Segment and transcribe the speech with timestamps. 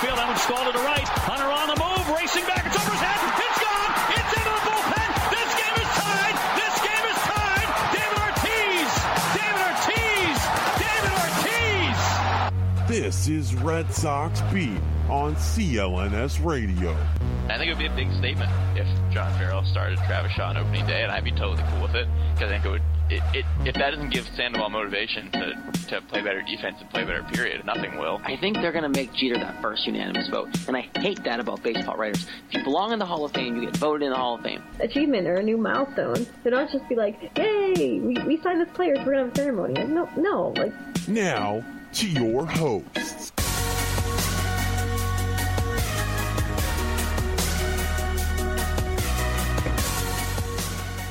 [0.00, 0.16] field.
[0.16, 1.04] That one's stalled to the right.
[1.28, 2.64] Hunter on the move, racing back.
[2.64, 3.20] It's over his head.
[3.36, 3.92] It's gone.
[4.16, 5.08] It's into the bullpen.
[5.28, 6.36] This game is tied.
[6.56, 7.68] This game is tied.
[7.92, 8.88] David Ortiz.
[9.36, 10.36] David Ortiz.
[10.80, 12.00] David Ortiz.
[12.88, 14.80] This is Red Sox Beat
[15.12, 16.96] on CLNS Radio.
[17.48, 20.56] I think it would be a big statement if John Farrell started Travis Shaw on
[20.56, 22.82] opening day, and I'd be totally cool with it because I think it would.
[23.10, 27.02] It, it, if that doesn't give Sandoval motivation to, to play better defense and play
[27.04, 28.20] better, period, nothing will.
[28.24, 31.40] I think they're going to make Jeter that first unanimous vote, and I hate that
[31.40, 32.24] about baseball writers.
[32.48, 34.42] If you belong in the Hall of Fame, you get voted in the Hall of
[34.42, 34.62] Fame.
[34.78, 36.24] Achievement or a new milestone.
[36.44, 39.32] So don't just be like, "Yay, we, we signed this player, so we're gonna have
[39.32, 40.72] a ceremony." Like, no, no, like
[41.08, 41.64] Now
[41.94, 43.32] to your hosts.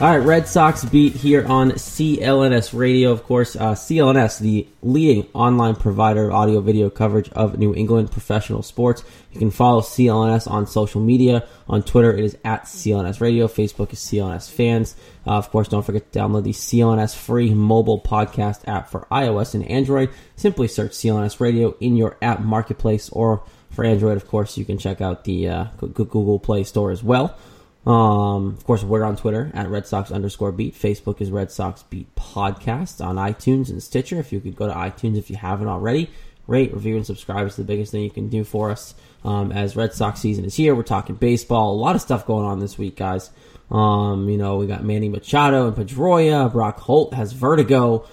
[0.01, 3.11] All right, Red Sox beat here on CLNS Radio.
[3.11, 8.09] Of course, uh, CLNS, the leading online provider of audio video coverage of New England
[8.09, 9.03] professional sports.
[9.33, 11.45] You can follow CLNS on social media.
[11.67, 13.49] On Twitter, it is at CLNS Radio.
[13.49, 14.95] Facebook is CLNS Fans.
[15.27, 19.53] Uh, of course, don't forget to download the CLNS free mobile podcast app for iOS
[19.53, 20.11] and Android.
[20.37, 24.77] Simply search CLNS Radio in your app marketplace, or for Android, of course, you can
[24.77, 27.37] check out the uh, Google Play Store as well.
[27.85, 30.75] Um, of course, we're on Twitter at Red Sox underscore beat.
[30.75, 34.19] Facebook is Red Sox Beat Podcast on iTunes and Stitcher.
[34.19, 36.09] If you could go to iTunes if you haven't already,
[36.45, 38.93] rate, review, and subscribe is the biggest thing you can do for us.
[39.23, 41.73] Um, as Red Sox season is here, we're talking baseball.
[41.73, 43.29] A lot of stuff going on this week, guys.
[43.71, 46.51] Um, you know, we got Manny Machado and Pedroia.
[46.51, 48.05] Brock Holt has vertigo.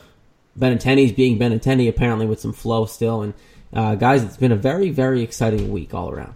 [0.59, 3.22] Benintendi's being Benintendi apparently with some flow still.
[3.22, 3.34] And
[3.72, 6.34] uh, guys, it's been a very, very exciting week all around.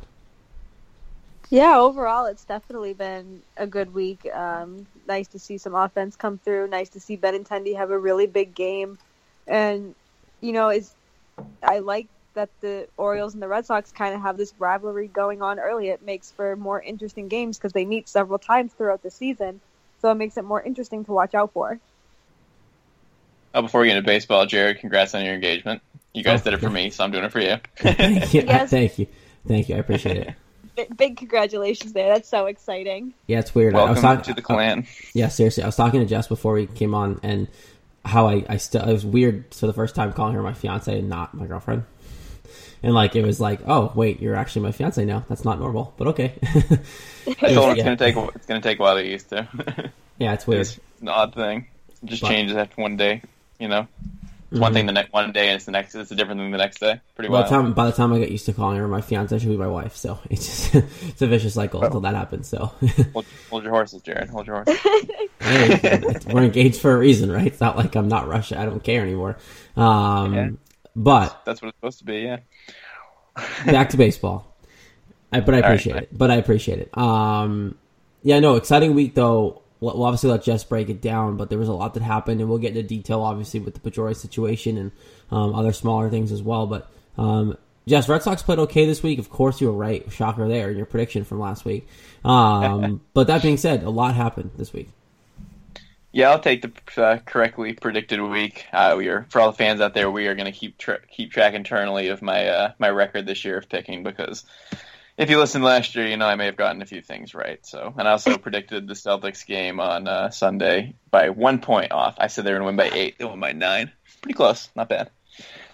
[1.51, 4.25] Yeah, overall, it's definitely been a good week.
[4.33, 6.69] Um, nice to see some offense come through.
[6.69, 8.99] Nice to see Ben Benintendi have a really big game,
[9.49, 9.97] and
[10.41, 10.95] you know, is
[11.61, 15.43] I like that the Orioles and the Red Sox kind of have this rivalry going
[15.43, 15.89] on early.
[15.89, 19.61] It makes for more interesting games because they meet several times throughout the season,
[20.01, 21.81] so it makes it more interesting to watch out for.
[23.53, 25.83] Oh, before we get into baseball, Jared, congrats on your engagement.
[26.15, 27.57] You guys oh, did it for me, so I'm doing it for you.
[27.77, 28.43] thank you.
[28.43, 29.09] Thank you.
[29.49, 29.75] Thank you.
[29.75, 30.35] I appreciate it
[30.97, 32.09] big congratulations there.
[32.09, 33.15] That's so exciting.
[33.27, 33.75] Yeah, it's weird.
[33.75, 34.81] Welcome I was talking, to the clan.
[34.81, 35.63] Uh, yeah, seriously.
[35.63, 37.49] I was talking to Jess before we came on, and
[38.05, 40.99] how I, I still it was weird for the first time calling her my fiance
[40.99, 41.85] and not my girlfriend.
[42.83, 45.25] And like it was like, oh wait, you're actually my fiance now.
[45.29, 46.35] That's not normal, but okay.
[46.43, 49.93] I told her it's gonna take it's gonna take a while to get used to.
[50.19, 50.63] yeah, it's weird.
[50.63, 51.67] It's an odd thing.
[52.03, 53.23] It just but, changes after one day,
[53.59, 53.87] you know.
[54.51, 54.63] It's mm-hmm.
[54.63, 55.95] one thing the next one day, and it's the next.
[55.95, 57.01] It's a different thing the next day.
[57.15, 59.39] Pretty by the time by the time I get used to calling her my fiance,
[59.39, 59.95] she'll be my wife.
[59.95, 62.49] So it's just it's a vicious cycle until that happens.
[62.49, 62.59] So
[63.13, 64.29] hold, hold, your horses, Jared.
[64.29, 64.81] Hold your horses.
[65.41, 67.47] hey, we're engaged for a reason, right?
[67.47, 68.59] It's not like I'm not Russia.
[68.59, 69.37] I don't care anymore.
[69.77, 70.49] Um, yeah.
[70.97, 72.23] But that's what it's supposed to be.
[72.23, 72.39] Yeah.
[73.67, 74.53] back to baseball.
[75.33, 76.19] I, but I appreciate right, it.
[76.19, 76.99] But I appreciate it.
[76.99, 77.79] Um,
[78.25, 81.69] yeah, no, exciting week though we'll obviously let Jess break it down, but there was
[81.69, 84.93] a lot that happened, and we'll get into detail, obviously, with the Pedroia situation and
[85.31, 86.67] um, other smaller things as well.
[86.67, 87.57] But um,
[87.89, 89.19] Jess, Red Sox played okay this week.
[89.19, 90.11] Of course, you were right.
[90.13, 91.89] Shocker there in your prediction from last week.
[92.25, 94.91] Um, but that being said, a lot happened this week.
[96.13, 98.67] Yeah, I'll take the uh, correctly predicted week.
[98.73, 100.11] Uh, we are for all the fans out there.
[100.11, 103.45] We are going to keep tra- keep track internally of my uh, my record this
[103.45, 104.45] year of picking because
[105.21, 107.65] if you listened last year, you know I may have gotten a few things right.
[107.65, 112.15] So, and I also predicted the Celtics game on uh, Sunday by one point off.
[112.19, 113.19] I said they were going to win by eight.
[113.19, 113.93] They won by nine.
[114.23, 114.71] Pretty close.
[114.75, 115.11] Not bad.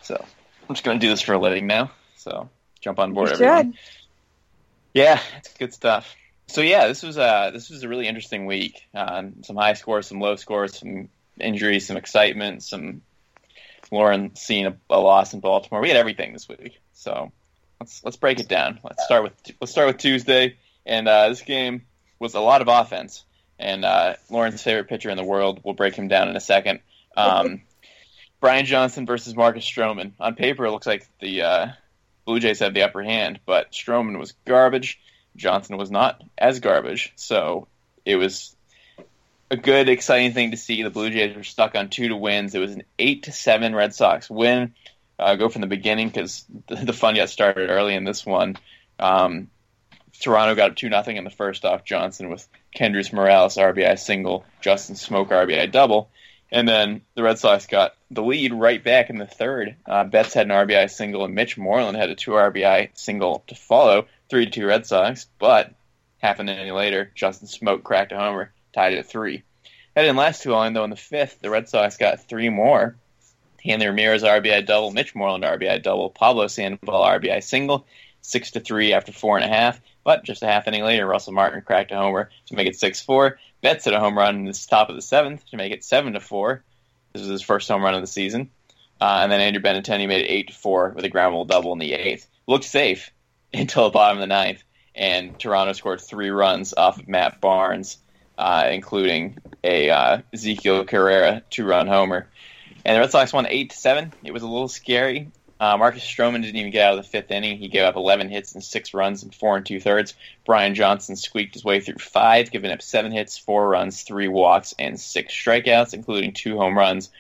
[0.03, 1.93] So, I'm just going to do this for a living now.
[2.17, 3.73] So, jump on board, you everyone.
[3.73, 3.81] Should.
[4.95, 6.17] Yeah, it's good stuff.
[6.49, 8.81] So yeah, this was a uh, this was a really interesting week.
[8.95, 11.09] Um, some high scores, some low scores, some
[11.41, 13.03] injuries, some excitement, some
[13.91, 15.81] Lauren seeing a, a loss in Baltimore.
[15.81, 16.81] We had everything this week.
[16.95, 17.33] So
[17.81, 18.81] let's let's break it down.
[18.83, 21.83] Let's start with let's start with Tuesday, and uh, this game
[22.19, 23.25] was a lot of offense.
[23.59, 25.61] And uh, Lauren's favorite pitcher in the world.
[25.65, 26.81] We'll break him down in a second.
[27.17, 27.63] Um,
[28.41, 30.13] Brian Johnson versus Marcus Stroman.
[30.21, 31.67] On paper, it looks like the uh,
[32.27, 35.01] Blue Jays have the upper hand, but Stroman was garbage.
[35.37, 37.13] Johnson was not as garbage.
[37.17, 37.67] So
[38.05, 38.55] it was
[39.51, 40.83] a good, exciting thing to see.
[40.83, 42.55] The Blue Jays were stuck on two to wins.
[42.55, 44.75] It was an eight to seven Red Sox win
[45.19, 48.57] uh, go from the beginning because the, fun got started early in this one.
[48.99, 49.49] Um,
[50.21, 54.97] Toronto got two nothing in the first off Johnson with Kendrys Morales RBI single, Justin
[54.97, 56.09] Smoak RBI double,
[56.51, 59.77] and then the Red Sox got the lead right back in the third.
[59.85, 63.55] Uh, Betts had an RBI single, and Mitch Moreland had a two RBI single to
[63.55, 65.27] follow, three to two Red Sox.
[65.39, 65.75] But
[66.19, 69.43] half an inning later, Justin Smoak cracked a homer, tied it at three.
[69.95, 70.85] That didn't last too long though.
[70.85, 72.97] In the fifth, the Red Sox got three more
[73.67, 77.87] Hanley Ramirez RBI double, Mitch Moreland RBI double, Pablo Sandoval RBI single,
[78.23, 79.81] six to three after four and a half.
[80.05, 83.01] But just a half inning later, Russell Martin cracked a homer to make it six
[83.01, 83.39] four.
[83.63, 86.13] Betts hit a home run in the top of the seventh to make it seven
[86.13, 86.63] to four.
[87.13, 88.51] This was his first home run of the season.
[89.01, 91.73] Uh, and then Andrew Benintendi made it eight to four with a ground rule double
[91.73, 92.27] in the eighth.
[92.47, 93.11] Looked safe
[93.53, 94.63] until the bottom of the ninth,
[94.95, 97.99] and Toronto scored three runs off of Matt Barnes,
[98.39, 102.29] uh, including a uh, Ezequiel Carrera two-run homer.
[102.87, 104.13] And the Red Sox won eight to seven.
[104.23, 105.33] It was a little scary.
[105.59, 107.59] Uh, Marcus Stroman didn't even get out of the fifth inning.
[107.59, 110.15] He gave up 11 hits and six runs in four and two thirds.
[110.45, 114.73] Brian Johnson squeaked his way through five, giving up seven hits, four runs, three walks,
[114.79, 117.11] and six strikeouts, including two home runs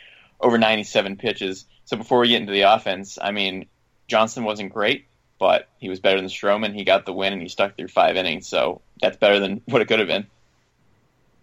[0.40, 1.64] over 97 pitches.
[1.84, 3.66] So before we get into the offense, I mean,
[4.06, 5.06] Johnson wasn't great,
[5.40, 6.76] but he was better than Stroman.
[6.76, 8.46] He got the win and he stuck through five innings.
[8.46, 10.28] So that's better than what it could have been.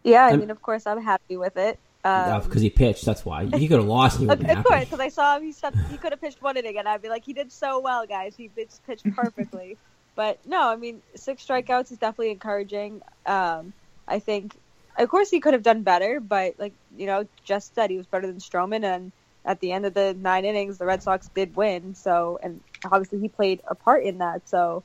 [0.06, 1.78] Yeah, I mean, of course, I'm happy with it.
[2.04, 3.06] Because Um, he pitched.
[3.06, 4.20] That's why he could have lost.
[4.20, 5.44] He of course, because I saw him.
[5.44, 7.80] He stepped, he could have pitched one inning, and I'd be like, he did so
[7.80, 8.36] well, guys.
[8.36, 9.78] He pitched, pitched perfectly.
[10.16, 13.02] but no, I mean, six strikeouts is definitely encouraging.
[13.26, 13.72] Um,
[14.06, 14.54] I think,
[14.98, 18.06] of course, he could have done better, but like you know, just said he was
[18.06, 19.12] better than Stroman, and
[19.46, 21.96] at the end of the nine innings, the Red Sox did win.
[21.96, 24.48] So, and obviously, he played a part in that.
[24.50, 24.84] So,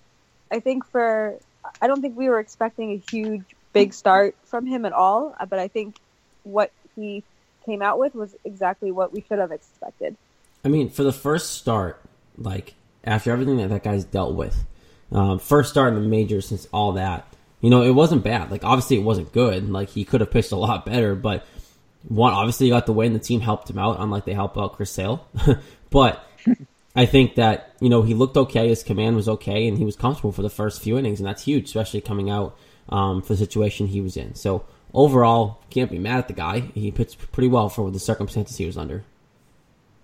[0.52, 1.34] I think for,
[1.82, 3.42] I don't think we were expecting a huge,
[3.72, 5.34] big start from him at all.
[5.38, 5.96] uh, But I think
[6.44, 7.24] what he
[7.64, 10.16] came out with was exactly what we should have expected.
[10.64, 12.00] I mean, for the first start,
[12.36, 12.74] like
[13.04, 14.64] after everything that that guy's dealt with,
[15.12, 17.26] um, first start in the majors since all that,
[17.60, 18.50] you know, it wasn't bad.
[18.50, 19.70] Like obviously, it wasn't good.
[19.70, 21.46] Like he could have pitched a lot better, but
[22.06, 23.12] one obviously he got the win.
[23.12, 25.26] The team helped him out, unlike they help out Chris Sale.
[25.90, 26.24] but
[26.94, 28.68] I think that you know he looked okay.
[28.68, 31.44] His command was okay, and he was comfortable for the first few innings, and that's
[31.44, 32.56] huge, especially coming out
[32.88, 34.34] um, for the situation he was in.
[34.34, 36.60] So overall, can't be mad at the guy.
[36.60, 39.04] He pitched pretty well for the circumstances he was under.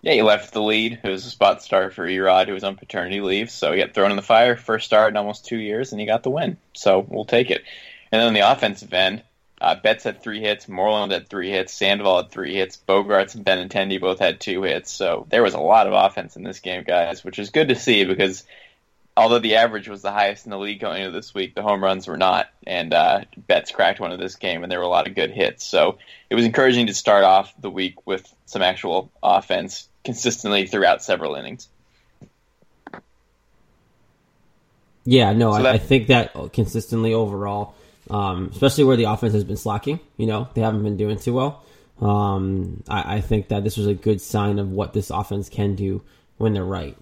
[0.02, 1.00] Yeah, he left the lead.
[1.02, 3.50] It was a spot start for Erod, who was on paternity leave.
[3.50, 6.06] So he got thrown in the fire, first start in almost two years, and he
[6.06, 6.58] got the win.
[6.74, 7.64] So we'll take it.
[8.12, 9.22] And then on the offensive end,
[9.60, 13.46] uh, Betts had three hits, Moreland had three hits, Sandoval had three hits, Bogaerts and
[13.46, 14.92] Benintendi both had two hits.
[14.92, 17.74] So there was a lot of offense in this game, guys, which is good to
[17.74, 18.44] see because
[19.16, 21.82] although the average was the highest in the league going into this week, the home
[21.82, 22.46] runs were not.
[22.66, 25.30] And uh, Betts cracked one of this game, and there were a lot of good
[25.30, 25.64] hits.
[25.64, 25.98] So
[26.30, 31.34] it was encouraging to start off the week with some actual offense consistently throughout several
[31.34, 31.68] innings.
[35.04, 37.74] Yeah, no, So I, that- I think that consistently overall,
[38.10, 41.34] um, especially where the offense has been slacking, you know, they haven't been doing too
[41.34, 41.62] well.
[42.00, 45.74] Um, I, I think that this was a good sign of what this offense can
[45.74, 46.02] do
[46.38, 46.96] when they're right.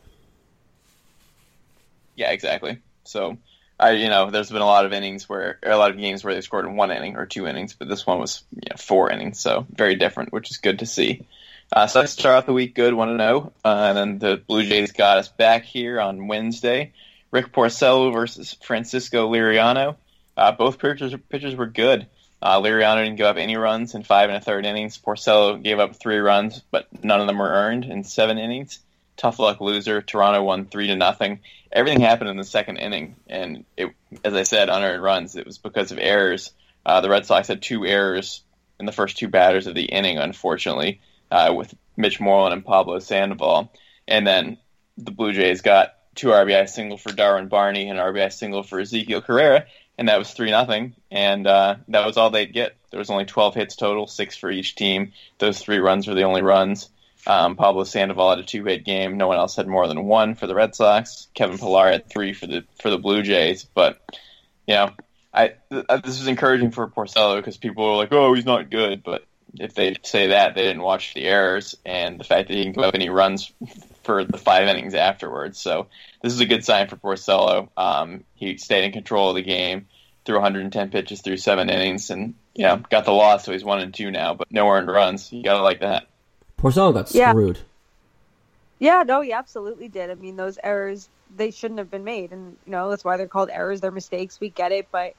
[2.22, 2.78] Yeah, exactly.
[3.02, 3.38] So,
[3.80, 6.32] I you know, there's been a lot of innings where, a lot of games where
[6.34, 9.10] they scored in one inning or two innings, but this one was you know, four
[9.10, 11.26] innings, so very different, which is good to see.
[11.72, 14.36] Uh, so let's start off the week good, one to zero, uh, and then the
[14.36, 16.92] Blue Jays got us back here on Wednesday.
[17.32, 19.96] Rick Porcello versus Francisco Liriano.
[20.36, 22.06] Uh, both pitchers pitchers were good.
[22.40, 24.96] Uh, Liriano didn't give up any runs in five and a third innings.
[24.96, 28.78] Porcello gave up three runs, but none of them were earned in seven innings.
[29.16, 30.02] Tough luck loser.
[30.02, 31.40] Toronto won three to nothing.
[31.70, 33.94] Everything happened in the second inning, and it,
[34.24, 35.36] as I said, unearned runs.
[35.36, 36.52] It was because of errors.
[36.84, 38.42] Uh, the Red Sox had two errors
[38.80, 41.00] in the first two batters of the inning, unfortunately,
[41.30, 43.72] uh, with Mitch Moreland and Pablo Sandoval.
[44.08, 44.58] And then
[44.98, 49.24] the Blue Jays got two RBI single for Darwin Barney and RBI single for Ezequiel
[49.24, 50.94] Carrera, and that was three nothing.
[51.10, 52.76] And uh, that was all they'd get.
[52.90, 55.12] There was only 12 hits total, six for each team.
[55.38, 56.90] Those three runs were the only runs.
[57.26, 59.16] Um, Pablo Sandoval had a two-hit game.
[59.16, 61.28] No one else had more than one for the Red Sox.
[61.34, 63.64] Kevin Pillar had three for the for the Blue Jays.
[63.64, 64.00] But
[64.66, 64.90] you know,
[65.32, 69.02] I th- this was encouraging for Porcello because people were like, "Oh, he's not good."
[69.04, 69.24] But
[69.58, 72.76] if they say that, they didn't watch the errors and the fact that he didn't
[72.76, 73.52] give up any runs
[74.02, 75.60] for the five innings afterwards.
[75.60, 75.88] So
[76.22, 77.68] this is a good sign for Porcello.
[77.76, 79.86] Um, he stayed in control of the game,
[80.24, 83.44] threw 110 pitches through seven innings, and you know got the loss.
[83.44, 85.32] So he's one and two now, but no earned runs.
[85.32, 86.08] You gotta like that.
[86.62, 87.30] Porcello got Yeah.
[87.30, 87.58] screwed.
[88.78, 90.10] Yeah, no, he absolutely did.
[90.10, 93.26] I mean, those errors they shouldn't have been made, and you know that's why they're
[93.26, 93.80] called errors.
[93.80, 94.38] They're mistakes.
[94.40, 95.14] We get it, but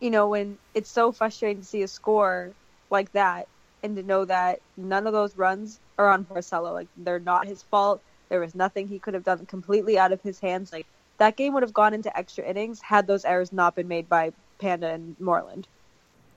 [0.00, 2.50] you know when it's so frustrating to see a score
[2.90, 3.48] like that
[3.82, 6.72] and to know that none of those runs are on Porcello.
[6.72, 8.00] Like they're not his fault.
[8.28, 10.72] There was nothing he could have done completely out of his hands.
[10.72, 10.86] Like
[11.18, 14.32] that game would have gone into extra innings had those errors not been made by
[14.58, 15.66] Panda and Moreland.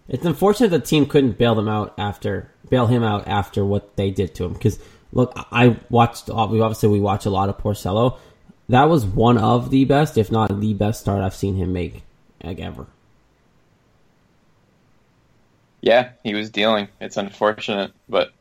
[0.10, 4.12] It's unfortunate the team couldn't bail them out after bail him out after what they
[4.12, 4.54] did to him.
[4.54, 4.80] Because
[5.12, 6.28] look, I watched.
[6.28, 8.18] We obviously we watch a lot of Porcello.
[8.70, 12.04] That was one of the best, if not the best start I've seen him make
[12.44, 12.88] like ever.
[15.82, 16.88] Yeah, he was dealing.
[17.00, 18.34] It's unfortunate, but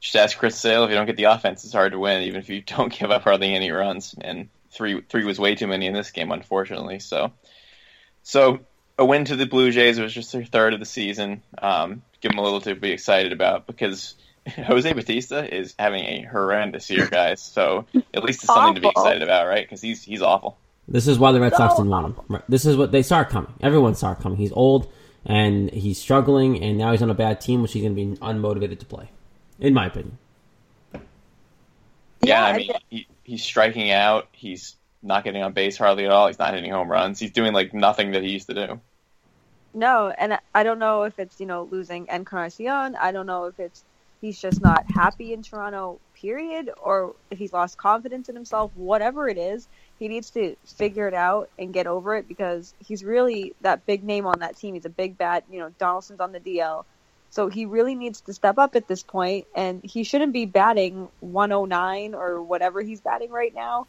[0.00, 2.40] just ask Chris Sale if you don't get the offense, it's hard to win, even
[2.40, 4.14] if you don't give up hardly any runs.
[4.20, 6.98] And three three was way too many in this game, unfortunately.
[6.98, 7.32] So,
[8.22, 8.60] so
[8.98, 11.42] a win to the Blue Jays was just their third of the season.
[11.56, 14.14] Um, give them a little to be excited about because
[14.48, 17.40] Jose Bautista is having a horrendous year, guys.
[17.40, 19.64] So at least it's something to be excited about, right?
[19.64, 20.58] Because he's he's awful.
[20.88, 22.42] This is why the Red Sox didn't want him.
[22.48, 23.52] This is what they saw coming.
[23.60, 24.38] Everyone saw coming.
[24.38, 24.90] He's old
[25.26, 28.16] and he's struggling, and now he's on a bad team, which he's going to be
[28.20, 29.10] unmotivated to play,
[29.60, 30.16] in my opinion.
[30.94, 31.00] Yeah,
[32.22, 34.28] Yeah, I I mean, he, he's striking out.
[34.32, 36.26] He's not getting on base hardly at all.
[36.26, 37.20] He's not hitting home runs.
[37.20, 38.80] He's doing like nothing that he used to do.
[39.78, 42.96] No, and I- don't know if it's you know losing Encarnacion.
[42.96, 43.84] I don't know if it's
[44.20, 48.72] he's just not happy in Toronto, period, or if he's lost confidence in himself.
[48.76, 49.68] Whatever it is,
[49.98, 54.04] he needs to figure it out and get over it because he's really that big
[54.04, 54.74] name on that team.
[54.74, 55.44] He's a big bat.
[55.50, 56.86] You know, Donaldson's on the DL,
[57.30, 61.10] so he really needs to step up at this point, and he shouldn't be batting
[61.20, 63.86] 109 or whatever he's batting right now.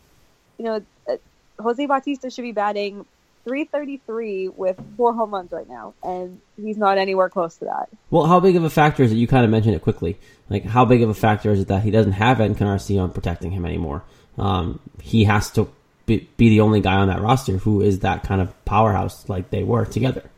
[0.60, 1.17] You know, uh,
[1.62, 3.05] Jose Bautista should be batting
[3.46, 7.89] 333 with four home runs right now, and he's not anywhere close to that.
[8.10, 9.15] Well, how big of a factor is it?
[9.15, 10.17] You kind of mentioned it quickly.
[10.50, 13.65] Like, how big of a factor is it that he doesn't have Encarnacion protecting him
[13.65, 14.03] anymore?
[14.38, 15.69] Um, he has to
[16.05, 19.50] be, be the only guy on that roster who is that kind of powerhouse like
[19.50, 20.29] they were together.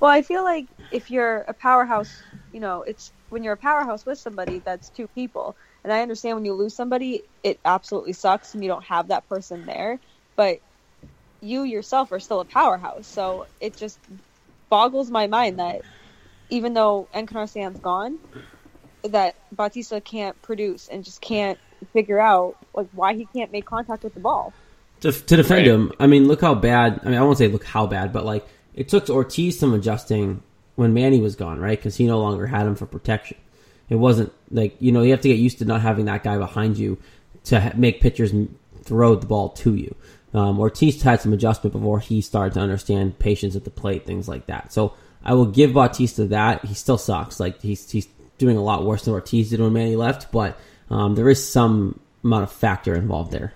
[0.00, 2.22] Well, I feel like if you're a powerhouse,
[2.52, 5.56] you know, it's when you're a powerhouse with somebody, that's two people.
[5.84, 9.28] And I understand when you lose somebody, it absolutely sucks and you don't have that
[9.28, 9.98] person there.
[10.36, 10.60] But
[11.42, 13.06] you yourself are still a powerhouse.
[13.08, 13.98] So it just
[14.70, 15.82] boggles my mind that
[16.50, 18.18] even though Encarnacion's gone,
[19.04, 21.58] that Bautista can't produce and just can't
[21.92, 24.54] figure out like why he can't make contact with the ball.
[25.00, 25.66] To, to defend Right.
[25.66, 27.00] him, I mean, look how bad.
[27.04, 30.42] I mean, I won't say look how bad, but like it took Ortiz some adjusting
[30.76, 31.76] when Manny was gone, right?
[31.76, 33.36] Because he no longer had him for protection.
[33.88, 36.38] It wasn't like you know you have to get used to not having that guy
[36.38, 36.98] behind you
[37.44, 39.94] to ha- make pitchers m- throw the ball to you.
[40.34, 44.28] Um, Ortiz had some adjustment before he started to understand patience at the plate, things
[44.28, 44.72] like that.
[44.72, 46.64] So I will give Bautista that.
[46.64, 47.38] He still sucks.
[47.38, 48.08] Like he's he's
[48.38, 50.58] doing a lot worse than Ortiz did when Manny left, but
[50.90, 53.52] um, there is some amount of factor involved there.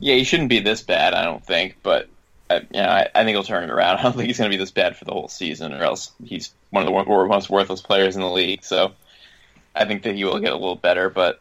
[0.00, 1.76] Yeah, he shouldn't be this bad, I don't think.
[1.82, 2.08] But
[2.50, 3.96] uh, you know, I, I think he'll turn it around.
[3.98, 6.12] I don't think he's going to be this bad for the whole season, or else
[6.24, 8.64] he's one of the most worthless players in the league.
[8.64, 8.92] So
[9.74, 11.40] I think that he will get a little better, but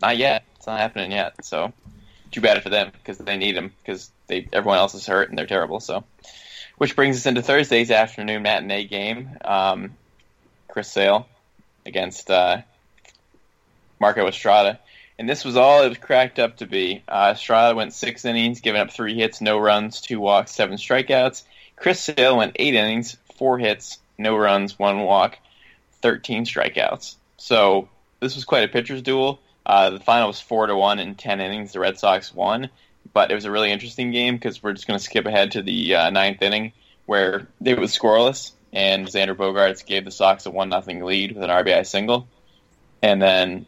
[0.00, 0.44] not yet.
[0.56, 1.44] It's not happening yet.
[1.44, 1.72] So
[2.32, 5.38] too bad for them because they need him because they everyone else is hurt and
[5.38, 5.80] they're terrible.
[5.80, 6.04] So,
[6.78, 9.30] which brings us into Thursday's afternoon matinee game.
[9.44, 9.94] Um,
[10.68, 11.28] Chris Sale
[11.86, 12.62] against uh,
[14.00, 14.80] Marco Estrada.
[15.18, 17.02] And this was all it was cracked up to be.
[17.06, 21.44] Uh, Estrada went six innings, giving up three hits, no runs, two walks, seven strikeouts.
[21.76, 25.38] Chris Sale went eight innings, four hits, no runs, one walk,
[26.00, 27.16] 13 strikeouts.
[27.36, 27.88] So
[28.20, 29.40] this was quite a pitcher's duel.
[29.64, 31.72] Uh, the final was four to one in 10 innings.
[31.72, 32.70] The Red Sox won,
[33.12, 35.62] but it was a really interesting game because we're just going to skip ahead to
[35.62, 36.72] the uh, ninth inning
[37.06, 41.44] where it was scoreless, and Xander Bogaerts gave the Sox a one nothing lead with
[41.44, 42.26] an RBI single,
[43.02, 43.66] and then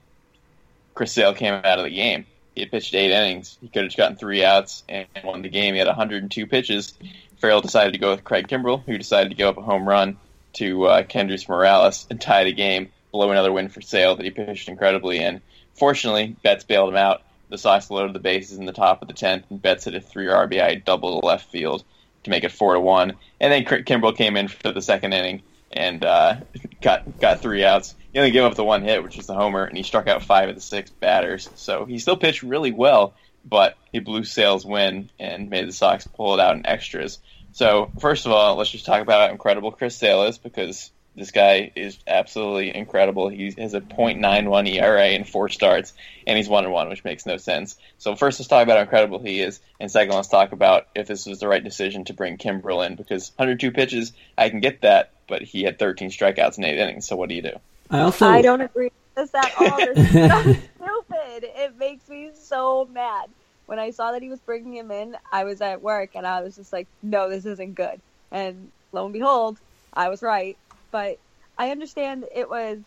[0.94, 2.26] Chris Sale came out of the game.
[2.54, 3.58] He had pitched eight innings.
[3.60, 5.74] He could have gotten three outs and won the game.
[5.74, 6.94] He had 102 pitches.
[7.38, 10.16] Farrell decided to go with Craig Kimbrel, who decided to give up a home run
[10.54, 14.30] to uh, Kendrys Morales and tie the game, blow another win for Sale that he
[14.30, 15.40] pitched incredibly in.
[15.74, 17.22] Fortunately, Betts bailed him out.
[17.48, 20.00] The Sox loaded the bases in the top of the tenth, and Betts hit a
[20.00, 21.84] three RBI double to left field
[22.24, 23.14] to make it four to one.
[23.40, 26.36] And then Kimbrel came in for the second inning and uh,
[26.80, 27.94] got got three outs.
[28.12, 30.22] He only gave up the one hit, which was the homer, and he struck out
[30.22, 31.50] five of the six batters.
[31.56, 33.14] So he still pitched really well,
[33.44, 37.18] but he blew Sale's win and made the Sox pull it out in extras.
[37.52, 41.30] So first of all, let's just talk about how incredible Chris Sale is because this
[41.30, 43.28] guy is absolutely incredible.
[43.28, 45.92] He has a .91 ERA in four starts,
[46.26, 47.76] and he's one and one, which makes no sense.
[47.98, 51.06] So first, let's talk about how incredible he is, and second, let's talk about if
[51.06, 54.80] this was the right decision to bring Kimbrel in because 102 pitches, I can get
[54.80, 57.06] that, but he had 13 strikeouts in eight innings.
[57.06, 57.56] So what do you do?
[57.90, 59.76] I also I don't agree with this at all.
[59.76, 60.42] This is so
[60.76, 61.50] stupid.
[61.56, 63.28] It makes me so mad.
[63.66, 66.42] When I saw that he was bringing him in, I was at work and I
[66.42, 68.00] was just like, no, this isn't good.
[68.30, 69.58] And lo and behold,
[69.94, 70.58] I was right.
[70.94, 71.18] But
[71.58, 72.78] I understand it was,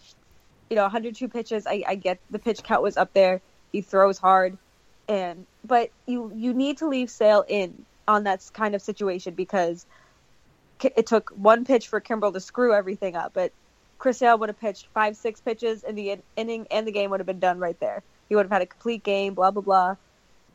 [0.70, 1.68] you know, 102 pitches.
[1.68, 3.42] I, I get the pitch count was up there.
[3.74, 4.58] He throws hard,
[5.10, 9.86] and but you you need to leave Sale in on that kind of situation because
[10.82, 13.34] it took one pitch for Kimbrel to screw everything up.
[13.34, 13.52] But
[14.00, 17.10] Chris Sale would have pitched five, six pitches in the in- inning, and the game
[17.10, 18.04] would have been done right there.
[18.30, 19.34] He would have had a complete game.
[19.34, 19.96] Blah blah blah.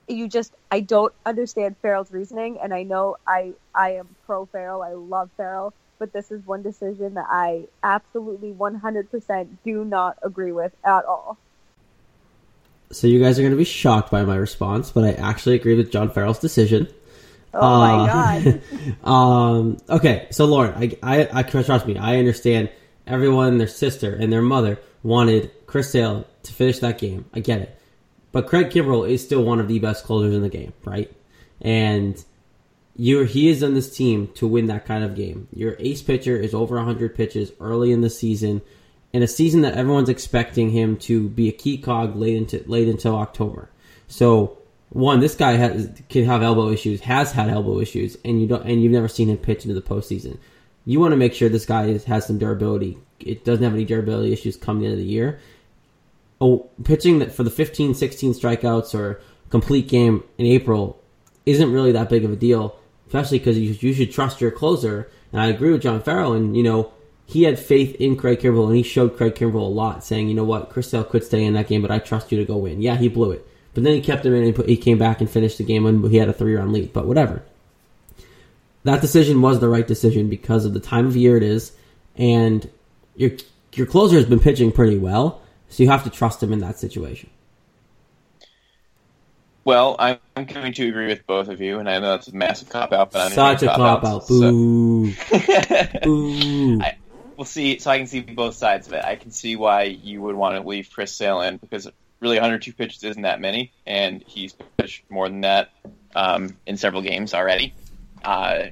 [0.09, 4.83] You just, I don't understand Farrell's reasoning, and I know I, I am pro Farrell.
[4.83, 10.51] I love Farrell, but this is one decision that I absolutely 100% do not agree
[10.51, 11.39] with at all.
[12.91, 15.77] So you guys are going to be shocked by my response, but I actually agree
[15.77, 16.89] with John Farrell's decision.
[17.55, 18.63] Oh my Uh, god.
[19.09, 21.97] Um, okay, so Lauren, I, I, I trust me.
[21.97, 22.69] I understand
[23.07, 27.27] everyone, their sister and their mother wanted Chris Sale to finish that game.
[27.33, 27.79] I get it,
[28.33, 31.13] but Craig Kimbrel is still one of the best closers in the game, right?
[31.61, 32.21] And
[32.97, 35.49] you, he is on this team to win that kind of game.
[35.55, 38.61] Your ace pitcher is over 100 pitches early in the season,
[39.13, 42.89] in a season that everyone's expecting him to be a key cog late into late
[42.89, 43.71] until October.
[44.09, 44.59] So
[44.91, 48.67] one, this guy has, can have elbow issues, has had elbow issues, and you don't,
[48.67, 50.39] and you've never seen him pitch into the postseason.
[50.85, 52.99] You want to make sure this guy is, has some durability.
[53.21, 55.41] It doesn't have any durability issues coming into the year.
[56.43, 61.01] Oh, pitching that for the 15, 16 strikeouts or complete game in April
[61.47, 62.77] isn't really that big of a deal,
[63.13, 65.11] especially because you, you should trust your closer.
[65.33, 66.93] And I agree with John Farrell, and you know
[67.27, 70.35] he had faith in Craig Kimbrel, and he showed Craig Kimbrel a lot, saying, you
[70.35, 72.57] know what, Chris Sale could stay in that game, but I trust you to go
[72.57, 72.81] win.
[72.83, 73.47] Yeah, he blew it.
[73.75, 75.85] But then he kept him in and put, he came back and finished the game
[75.85, 76.93] when he had a three run lead.
[76.93, 77.43] But whatever.
[78.85, 81.73] That decision was the right decision because of the time of year it is,
[82.17, 82.69] and
[83.15, 83.31] your
[83.75, 86.79] your closer has been pitching pretty well, so you have to trust him in that
[86.79, 87.31] situation.
[89.65, 92.69] Well, I'm going to agree with both of you, and I know that's a massive
[92.69, 94.27] cop out, but I'm Such a cop out.
[94.27, 95.13] Boo.
[95.13, 96.81] So, Boo.
[96.81, 96.97] I,
[97.37, 97.79] we'll see.
[97.79, 99.05] So I can see both sides of it.
[99.05, 101.89] I can see why you would want to leave Chris Sale in because
[102.19, 105.71] really 102 pitches isn't that many, and he's pitched more than that
[106.17, 107.73] um, in several games already.
[108.25, 108.65] Uh,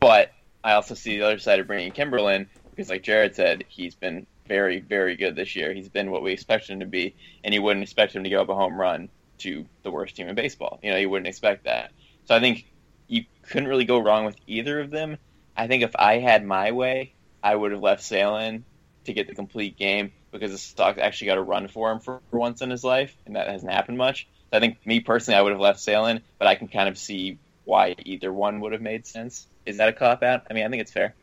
[0.00, 0.32] but
[0.62, 3.94] I also see the other side of bringing Kimberlin in because, like Jared said, he's
[3.94, 5.74] been very, very good this year.
[5.74, 8.40] He's been what we expected him to be, and you wouldn't expect him to give
[8.40, 10.78] up a home run to the worst team in baseball.
[10.82, 11.92] You know, you wouldn't expect that.
[12.26, 12.66] So I think
[13.08, 15.18] you couldn't really go wrong with either of them.
[15.56, 18.64] I think if I had my way, I would have left Sale in
[19.04, 22.20] to get the complete game because the stock actually got a run for him for,
[22.32, 24.26] once in his life, and that hasn't happened much.
[24.50, 26.88] So I think me personally, I would have left Sale in, but I can kind
[26.88, 29.46] of see why either one would have made sense.
[29.64, 30.42] Is that a cop out?
[30.50, 31.14] I mean, I think it's fair.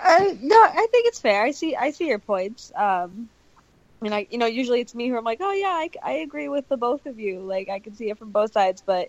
[0.00, 1.42] I, no, I think it's fair.
[1.42, 1.76] I see.
[1.76, 2.72] I see your points.
[2.74, 3.28] Um,
[4.00, 6.12] I mean, I you know usually it's me who I'm like, oh yeah, I, I
[6.18, 7.40] agree with the both of you.
[7.40, 9.08] Like I can see it from both sides, but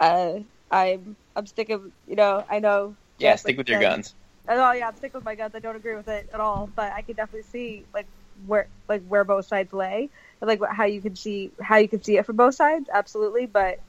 [0.00, 1.92] uh, I'm I'm sticking.
[2.06, 2.94] You know, I know.
[3.18, 4.14] Yeah, stick like with your said- guns.
[4.48, 5.54] Oh yeah, I'm sticking with my guns.
[5.54, 8.06] I don't agree with it at all, but I can definitely see like
[8.46, 10.08] where like where both sides lay,
[10.40, 12.88] and, like how you can see how you can see it from both sides.
[12.92, 13.80] Absolutely, but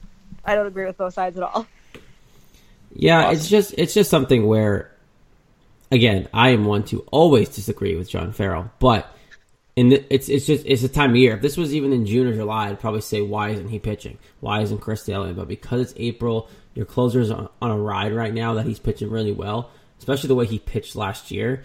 [0.44, 1.66] I don't agree with both sides at all.
[2.94, 3.34] Yeah, Awesome.
[3.36, 4.90] it's just it's just something where,
[5.90, 9.10] again, I am one to always disagree with John Farrell, but
[9.76, 11.34] the, it's it's just it's a time of year.
[11.34, 14.18] If this was even in June or July, I'd probably say why isn't he pitching?
[14.40, 15.32] Why isn't Chris Sale?
[15.34, 19.10] But because it's April, your closer's on, on a ride right now that he's pitching
[19.10, 21.64] really well, especially the way he pitched last year.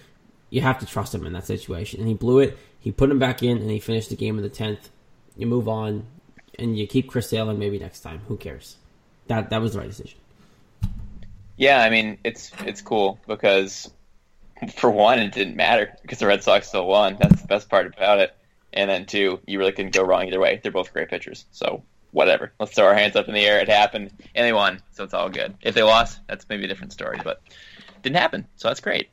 [0.49, 2.57] You have to trust him in that situation, and he blew it.
[2.79, 4.89] He put him back in, and he finished the game in the tenth.
[5.35, 6.05] You move on,
[6.57, 8.21] and you keep Chris in maybe next time.
[8.29, 8.77] Who cares?
[9.27, 10.17] That that was the right decision.
[11.57, 13.91] Yeah, I mean, it's it's cool because
[14.75, 17.17] for one, it didn't matter because the Red Sox still won.
[17.19, 18.35] That's the best part about it.
[18.73, 20.59] And then two, you really couldn't go wrong either way.
[20.61, 22.51] They're both great pitchers, so whatever.
[22.59, 23.59] Let's throw our hands up in the air.
[23.59, 25.55] It happened, and they won, so it's all good.
[25.61, 27.41] If they lost, that's maybe a different story, but
[28.01, 29.09] didn't happen, so that's great.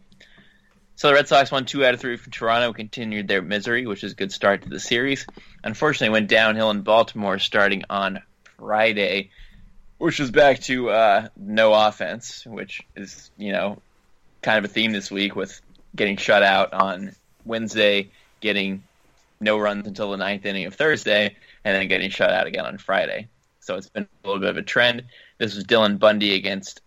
[0.96, 4.04] So the Red Sox won two out of three from Toronto, continued their misery, which
[4.04, 5.26] is a good start to the series.
[5.62, 8.20] Unfortunately, went downhill in Baltimore starting on
[8.58, 9.30] Friday,
[9.98, 13.82] which was back to uh, no offense, which is you know
[14.44, 15.60] kind of a theme this week with
[15.96, 18.84] getting shut out on Wednesday, getting
[19.40, 22.78] no runs until the ninth inning of Thursday, and then getting shut out again on
[22.78, 23.28] Friday.
[23.60, 25.04] So it's been a little bit of a trend.
[25.38, 26.82] This was Dylan Bundy against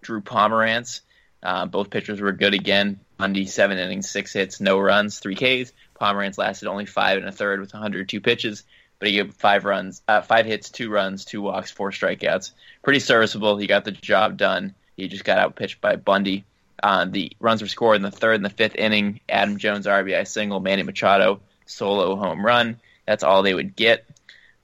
[0.00, 1.02] Drew Pomeranz.
[1.42, 2.98] Uh, both pitchers were good again.
[3.18, 5.72] Bundy seven innings, six hits, no runs, three Ks.
[6.00, 8.64] Pomeranz lasted only five and a third with 102 pitches,
[8.98, 12.52] but he gave five runs, uh, five hits, two runs, two walks, four strikeouts.
[12.82, 13.58] Pretty serviceable.
[13.58, 14.74] He got the job done.
[14.96, 16.44] He just got outpitched by Bundy.
[16.82, 19.20] Uh, the runs were scored in the third and the fifth inning.
[19.28, 22.80] Adam Jones RBI single, Manny Machado solo home run.
[23.06, 24.04] That's all they would get.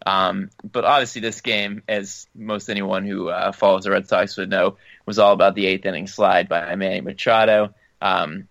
[0.04, 4.50] Um, but obviously, this game, as most anyone who uh, follows the Red Sox would
[4.50, 4.76] know,
[5.06, 7.74] was all about the eighth inning slide by Manny Machado.
[8.00, 8.48] Um,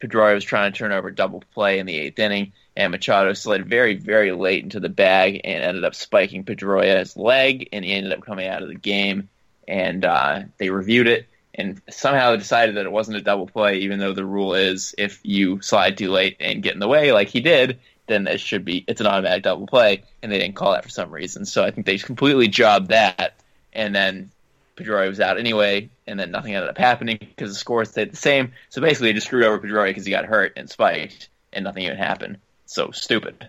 [0.00, 3.66] Pedroia was trying to turn over double play in the eighth inning, and Machado slid
[3.66, 8.12] very, very late into the bag and ended up spiking Pedroia's leg, and he ended
[8.12, 9.28] up coming out of the game.
[9.68, 11.28] And uh, they reviewed it
[11.60, 14.94] and somehow they decided that it wasn't a double play, even though the rule is
[14.96, 18.40] if you slide too late and get in the way, like he did, then it
[18.40, 21.44] should be it's an automatic double play, and they didn't call that for some reason.
[21.44, 23.38] So I think they completely jobbed that,
[23.72, 24.30] and then
[24.76, 28.16] Pedroia was out anyway, and then nothing ended up happening because the score stayed the
[28.16, 28.52] same.
[28.70, 31.84] So basically, they just screwed over Pedroia because he got hurt and spiked, and nothing
[31.84, 32.38] even happened.
[32.66, 33.48] So stupid.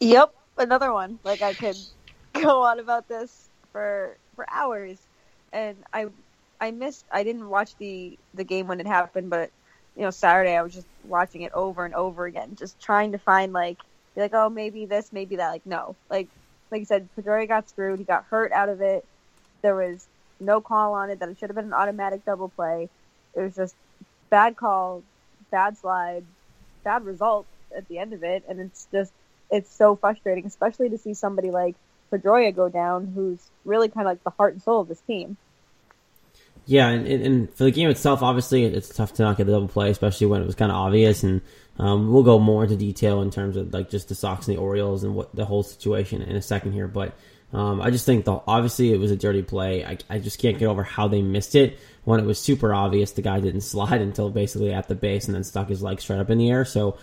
[0.00, 1.18] Yep, another one.
[1.22, 1.76] Like I could
[2.34, 4.98] go on about this for for hours,
[5.52, 6.08] and I
[6.60, 7.04] I missed.
[7.10, 9.50] I didn't watch the the game when it happened, but
[9.96, 13.18] you know Saturday I was just watching it over and over again, just trying to
[13.18, 13.78] find like
[14.14, 15.50] be like oh maybe this maybe that.
[15.50, 16.28] Like no, like
[16.70, 17.98] like you said, Pedroia got screwed.
[17.98, 19.04] He got hurt out of it.
[19.62, 20.06] There was
[20.40, 21.20] no call on it.
[21.20, 22.88] That it should have been an automatic double play.
[23.34, 23.74] It was just
[24.30, 25.02] bad call,
[25.50, 26.24] bad slide,
[26.84, 29.12] bad result at the end of it, and it's just
[29.50, 31.74] it's so frustrating, especially to see somebody like
[32.12, 35.36] Pedroia go down, who's really kind of like the heart and soul of this team.
[36.68, 39.68] Yeah, and, and for the game itself, obviously it's tough to not get the double
[39.68, 41.22] play, especially when it was kind of obvious.
[41.22, 41.40] And
[41.78, 44.60] um, we'll go more into detail in terms of like just the Sox and the
[44.60, 46.86] Orioles and what the whole situation in a second here.
[46.86, 47.16] But
[47.54, 49.82] um, I just think the obviously it was a dirty play.
[49.82, 53.12] I, I just can't get over how they missed it when it was super obvious
[53.12, 56.20] the guy didn't slide until basically at the base and then stuck his leg straight
[56.20, 56.66] up in the air.
[56.66, 56.98] So,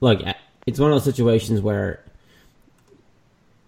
[0.00, 0.20] look,
[0.66, 2.02] it's one of those situations where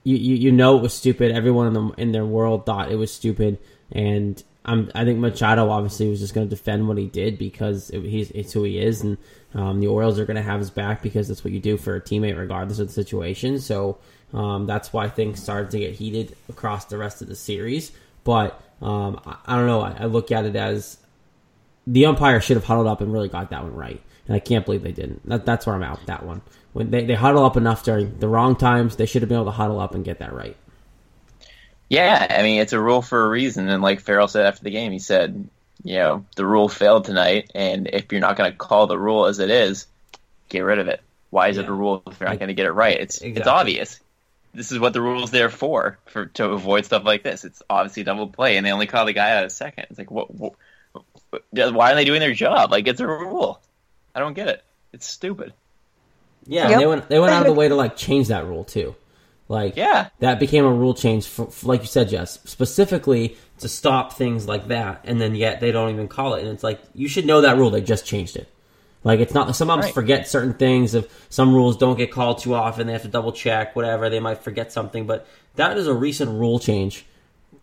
[0.02, 1.30] you, you, you know it was stupid.
[1.30, 3.58] Everyone in the in their world thought it was stupid,
[3.92, 8.02] and I think Machado obviously was just going to defend what he did because it,
[8.02, 9.16] he's it's who he is, and
[9.54, 11.96] um, the Orioles are going to have his back because that's what you do for
[11.96, 13.58] a teammate regardless of the situation.
[13.60, 13.98] So
[14.34, 17.92] um, that's why things started to get heated across the rest of the series.
[18.24, 19.80] But um, I, I, don't know.
[19.80, 20.98] I, I look at it as
[21.86, 24.66] the umpire should have huddled up and really got that one right, and I can't
[24.66, 25.26] believe they didn't.
[25.28, 26.42] That, that's where I'm at with that one.
[26.74, 29.46] When they, they huddle up enough during the wrong times, they should have been able
[29.46, 30.56] to huddle up and get that right.
[31.88, 34.70] Yeah, I mean it's a rule for a reason, and like Farrell said after the
[34.70, 35.48] game, he said,
[35.82, 39.26] you know, the rule failed tonight, and if you're not going to call the rule
[39.26, 39.86] as it is,
[40.48, 41.00] get rid of it.
[41.30, 41.64] Why is yeah.
[41.64, 42.98] it a rule if you're not going to get it right?
[42.98, 43.40] It's exactly.
[43.40, 44.00] it's obvious.
[44.54, 47.44] This is what the rule's there for, for to avoid stuff like this.
[47.44, 49.86] It's obviously double play, and they only call the guy out a second.
[49.90, 50.54] It's like, what, what?
[51.52, 52.70] Why are they doing their job?
[52.70, 53.60] Like it's a rule.
[54.14, 54.64] I don't get it.
[54.92, 55.52] It's stupid.
[56.46, 56.78] Yeah, yep.
[56.78, 58.96] they went they went out of the way to like change that rule too.
[59.48, 63.68] Like, yeah, that became a rule change, for, for, like you said, Jess, specifically to
[63.68, 65.00] stop things like that.
[65.04, 66.42] And then yet they don't even call it.
[66.42, 67.70] And it's like you should know that rule.
[67.70, 68.48] They just changed it.
[69.04, 69.54] Like it's not.
[69.56, 69.94] Some umps right.
[69.94, 70.94] forget certain things.
[70.94, 73.74] If some rules don't get called too often, they have to double check.
[73.74, 75.06] Whatever, they might forget something.
[75.06, 77.06] But that is a recent rule change.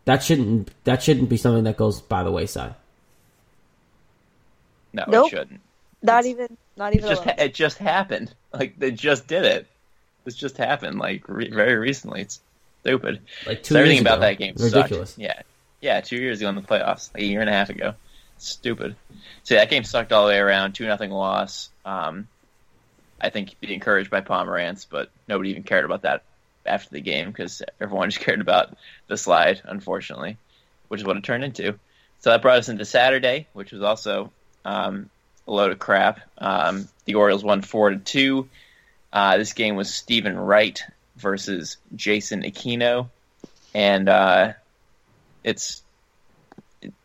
[0.06, 0.71] That shouldn't.
[0.86, 2.74] That shouldn't be something that goes by the wayside.
[4.93, 5.28] No, nope.
[5.28, 5.62] it shouldn't.
[6.02, 6.58] Not it's, even.
[6.78, 7.12] Not even.
[7.12, 8.34] It just, it just happened.
[8.54, 9.67] Like they just did it.
[10.25, 12.21] This just happened like re- very recently.
[12.21, 12.41] It's
[12.81, 13.21] stupid.
[13.45, 15.11] Like two so everything about that game ridiculous.
[15.11, 15.19] Sucked.
[15.19, 15.41] Yeah,
[15.81, 17.93] yeah, two years ago in the playoffs, like a year and a half ago.
[18.38, 18.95] Stupid.
[19.43, 20.73] So that game sucked all the way around.
[20.73, 21.69] Two nothing loss.
[21.85, 22.27] Um,
[23.21, 26.23] I think be encouraged by Pomeranz, but nobody even cared about that
[26.65, 28.75] after the game because everyone just cared about
[29.07, 30.38] the slide, unfortunately,
[30.89, 31.79] which is what it turned into.
[32.19, 34.31] So that brought us into Saturday, which was also
[34.63, 35.09] um,
[35.47, 36.21] a load of crap.
[36.38, 38.49] Um, the Orioles won four to two.
[39.15, 40.84] Uh, this game was Steven Wright
[41.15, 43.08] versus Jayson Aquino,
[43.73, 44.54] and uh,
[45.41, 45.82] it's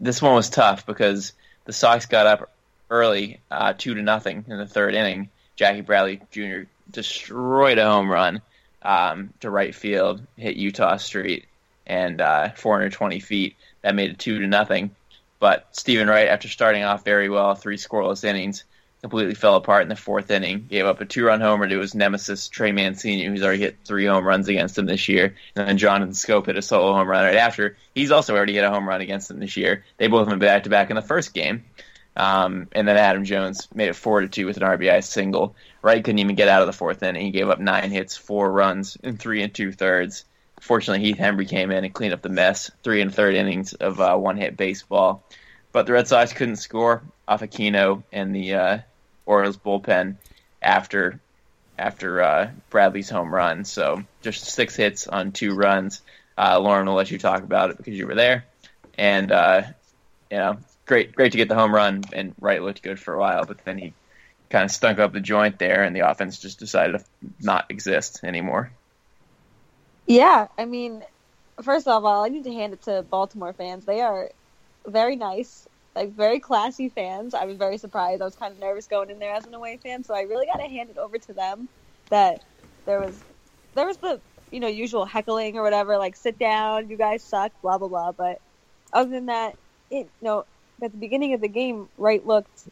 [0.00, 1.32] this one was tough because
[1.66, 2.50] the Sox got up
[2.90, 5.28] early, uh, two to nothing in the third inning.
[5.54, 6.62] Jackie Bradley Jr.
[6.90, 8.42] destroyed a home run
[8.82, 11.44] um, to right field, hit Eutaw Street,
[11.86, 13.56] and uh, 420 feet.
[13.82, 14.96] That made it two to nothing.
[15.38, 18.64] But Steven Wright, after starting off very well, three scoreless innings,
[19.00, 20.66] completely fell apart in the fourth inning.
[20.68, 24.26] Gave up a two-run homer to his nemesis Trey Mancini, who's already hit three home
[24.26, 25.34] runs against him this year.
[25.56, 27.76] And then Jonathan Schoop hit a solo home run right after.
[27.94, 29.84] He's also already hit a home run against him this year.
[29.96, 31.64] They both went back to back in the first game.
[32.16, 35.54] Um, and then Adam Jones made it four to two with an RBI single.
[35.80, 37.24] Wright couldn't even get out of the fourth inning.
[37.24, 40.24] He gave up nine hits, four runs, in three and two thirds.
[40.60, 42.70] Fortunately, Heath Hembree came in and cleaned up the mess.
[42.82, 45.24] Three and third innings of uh, one hit baseball.
[45.72, 48.78] But the Red Sox couldn't score off Aquino and the uh,
[49.30, 50.16] Orioles bullpen
[50.60, 51.20] after
[51.78, 53.64] after uh, Bradley's home run.
[53.64, 56.02] So just six hits on two runs.
[56.36, 58.44] Uh, Lauren will let you talk about it because you were there,
[58.98, 59.62] and uh,
[60.30, 62.02] you know, great great to get the home run.
[62.12, 63.92] And Wright looked good for a while, but then he
[64.50, 67.04] kind of stunk up the joint there, and the offense just decided to
[67.40, 68.72] not exist anymore.
[70.06, 71.04] Yeah, I mean,
[71.62, 73.84] first of all, I need to hand it to Baltimore fans.
[73.84, 74.30] They are
[74.86, 77.34] very nice like very classy fans.
[77.34, 78.22] I was very surprised.
[78.22, 80.46] I was kind of nervous going in there as an away fan, so I really
[80.46, 81.68] got to hand it over to them
[82.10, 82.40] that
[82.86, 83.24] there was
[83.74, 87.52] there was the you know usual heckling or whatever, like sit down, you guys suck,
[87.62, 88.12] blah blah blah.
[88.12, 88.38] But
[88.92, 89.56] other than that,
[89.90, 90.44] it you know
[90.82, 92.68] at the beginning of the game, Wright looked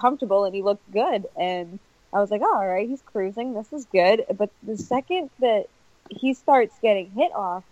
[0.00, 1.80] comfortable and he looked good, and
[2.12, 3.54] I was like, oh, all right, he's cruising.
[3.54, 4.24] This is good.
[4.36, 5.66] But the second that
[6.10, 7.64] he starts getting hit off,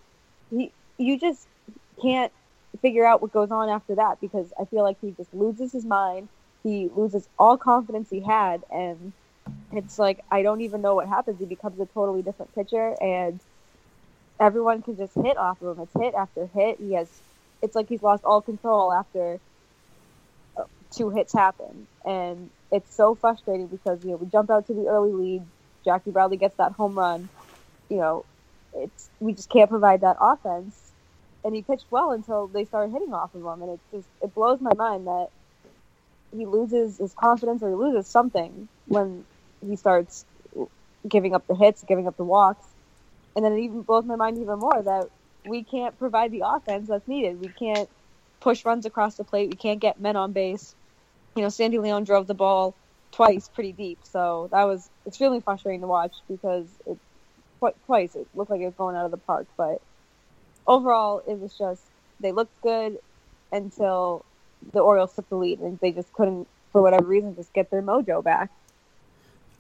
[0.51, 1.47] he you just
[2.03, 2.33] can't
[2.83, 5.87] figure out what goes on after that because I feel like he just loses his
[5.87, 6.31] mind.
[6.65, 9.15] He loses all confidence he had, and
[9.73, 11.41] it's like I don't even know what happens.
[11.41, 13.41] He becomes a totally different pitcher, and
[14.41, 15.85] everyone can just hit off of him.
[15.85, 16.79] It's hit after hit.
[16.81, 17.23] He has.
[17.63, 19.41] It's like he's lost all control after
[20.97, 24.87] two hits happen, and it's so frustrating because you know we jump out to the
[24.89, 25.43] early lead.
[25.85, 27.31] Jackie Bradley gets that home run.
[27.91, 28.27] You know,
[28.75, 30.80] it's we just can't provide that offense.
[31.45, 34.35] And he pitched well until they started hitting off of him, and it just it
[34.35, 35.29] blows my mind that
[36.33, 39.27] he loses his confidence or he loses something when
[39.67, 40.25] he starts
[41.09, 42.65] giving up the hits, giving up the walks,
[43.37, 45.09] and then it even blows my mind even more that
[45.45, 47.41] we can't provide the offense that's needed.
[47.41, 47.89] We can't
[48.41, 49.51] push runs across the plate.
[49.51, 50.75] We can't get men on base.
[51.37, 52.77] You know, Sandy Leon drove the ball
[53.13, 56.99] twice pretty deep, so that was extremely frustrating to watch because it
[57.87, 59.49] twice it looked like it was going out of the park.
[59.59, 59.79] But
[60.67, 61.83] overall, it was just
[62.21, 62.99] they looked good
[63.53, 64.25] until
[64.73, 67.83] the Orioles took the lead, and they just couldn't, for whatever reason, just get their
[67.83, 68.51] mojo back.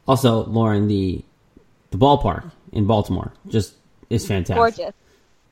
[0.06, 1.22] Also, Lauren, the
[1.90, 3.74] the ballpark in Baltimore just
[4.08, 4.56] is fantastic.
[4.56, 4.94] Gorgeous,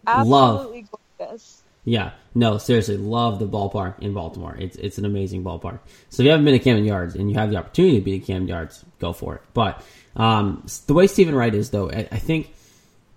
[0.07, 1.63] absolutely love, gorgeous.
[1.85, 4.57] Yeah, no, seriously, love the ballpark in Baltimore.
[4.59, 5.79] It's it's an amazing ballpark.
[6.11, 8.17] So if you haven't been to Camden Yards and you have the opportunity to be
[8.17, 9.43] at Camden Yards, go for it.
[9.55, 9.83] But
[10.17, 12.53] um, the way Steven Wright is, though, I, I think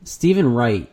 [0.04, 0.90] Steven Wright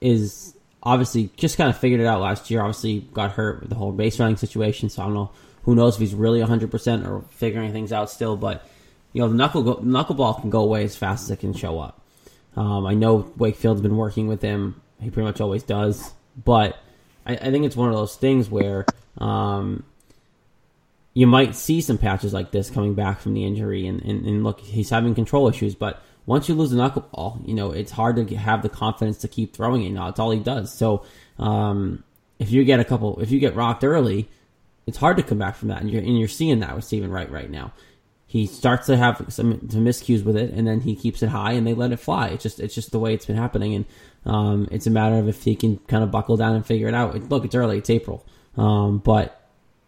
[0.00, 2.60] is obviously just kind of figured it out last year.
[2.60, 5.30] Obviously, got hurt with the whole base running situation, so I don't know
[5.64, 8.36] who knows if he's really 100% or figuring things out still.
[8.36, 8.66] But
[9.12, 11.78] you know, the knuckle go, knuckleball can go away as fast as it can show
[11.78, 12.00] up.
[12.56, 16.12] Um, I know Wakefield's been working with him; he pretty much always does.
[16.42, 16.78] But
[17.26, 18.86] I, I think it's one of those things where
[19.18, 19.84] um,
[21.14, 24.44] you might see some patches like this coming back from the injury, and, and, and
[24.44, 28.14] look, he's having control issues, but once you lose the knuckleball, you know, it's hard
[28.14, 29.90] to have the confidence to keep throwing it.
[29.90, 30.72] Now, it's all he does.
[30.72, 31.04] So,
[31.40, 32.04] um,
[32.38, 34.28] if you get a couple, if you get rocked early,
[34.86, 35.80] it's hard to come back from that.
[35.80, 37.72] And you're, and you're seeing that with Steven Wright right now.
[38.28, 41.50] He starts to have some, some miscues with it, and then he keeps it high,
[41.54, 42.28] and they let it fly.
[42.28, 43.84] It's just, it's just the way it's been happening, and
[44.24, 46.94] um, it's a matter of if he can kind of buckle down and figure it
[46.94, 47.28] out.
[47.28, 48.24] Look, it's early, it's April,
[48.56, 49.39] um, but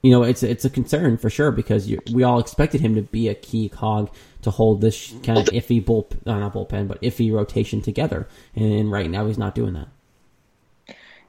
[0.03, 3.03] you know, it's it's a concern for sure because you, we all expected him to
[3.03, 4.13] be a key cog
[4.43, 8.29] to hold this kind of iffy bull, uh, not bullpen, but iffy rotation together.
[8.57, 9.89] And right now, he's not doing that.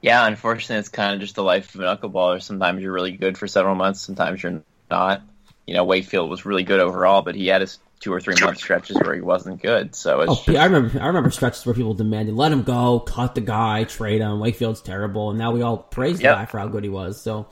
[0.02, 2.42] Yeah, unfortunately, it's kind of just the life of a knuckleballer.
[2.42, 5.22] Sometimes you're really good for several months, sometimes you're not.
[5.68, 8.58] You know, Wakefield was really good overall, but he had his two or three month
[8.58, 9.96] stretches where he wasn't good.
[9.96, 10.58] So it's oh, just...
[10.58, 14.20] I remember I remember stretches where people demanded let him go, cut the guy, trade
[14.20, 14.40] him.
[14.40, 16.36] Wakefield's terrible, and now we all praise yep.
[16.36, 17.22] the guy for how good he was.
[17.22, 17.48] So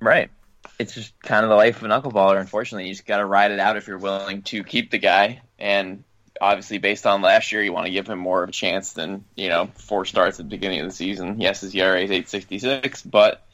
[0.00, 0.30] right,
[0.78, 2.40] it's just kind of the life of a knuckleballer.
[2.40, 5.42] Unfortunately, you just got to ride it out if you're willing to keep the guy.
[5.58, 6.04] And
[6.40, 9.24] obviously, based on last year, you want to give him more of a chance than
[9.34, 11.40] you know four starts at the beginning of the season.
[11.40, 13.46] Yes, his ERA is 8.66, but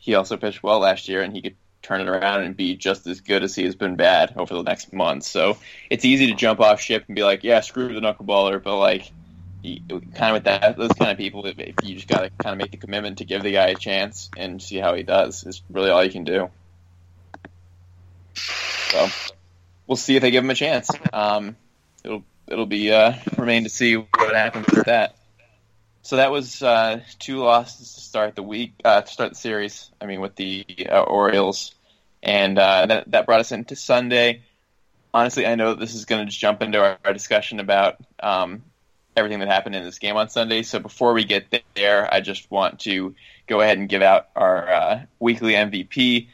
[0.00, 3.06] he also pitched well last year, and he could turn it around and be just
[3.06, 5.24] as good as he has been bad over the next month.
[5.24, 5.58] So
[5.90, 9.10] it's easy to jump off ship and be like, yeah, screw the knuckleballer, but like.
[9.64, 12.58] Kind of with that, those kind of people, if you just got to kind of
[12.58, 15.44] make the commitment to give the guy a chance and see how he does.
[15.44, 16.50] Is really all you can do.
[18.34, 19.08] So
[19.86, 20.90] we'll see if they give him a chance.
[21.12, 21.56] Um,
[22.04, 25.16] it'll it'll be uh, remain to see what happens with that.
[26.02, 29.90] So that was uh, two losses to start the week, uh, to start the series.
[29.98, 31.74] I mean, with the uh, Orioles,
[32.22, 34.42] and uh, that that brought us into Sunday.
[35.14, 38.64] Honestly, I know this is going to jump into our, our discussion about um,
[39.16, 40.62] everything that happened in this game on Sunday.
[40.62, 43.14] So before we get there, I just want to
[43.46, 46.28] go ahead and give out our uh, weekly MVP.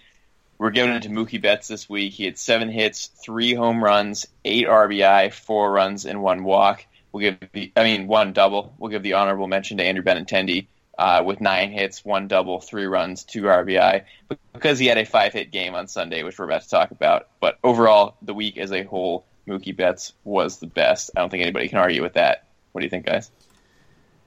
[0.58, 2.12] We're giving it to Mookie Betts this week.
[2.12, 6.84] He had seven hits, three home runs, eight RBI, four runs, and one walk.
[7.12, 8.74] We'll give the, I mean, one double.
[8.78, 10.66] We'll give the honorable mention to Andrew Benintendi
[10.98, 14.04] uh, with nine hits, one double, three runs, two RBI,
[14.52, 17.28] because he had a five-hit game on Sunday, which we're about to talk about.
[17.40, 21.10] But overall, the week as a whole, Mookie Betts was the best.
[21.16, 22.44] I don't think anybody can argue with that.
[22.72, 23.30] What do you think, guys?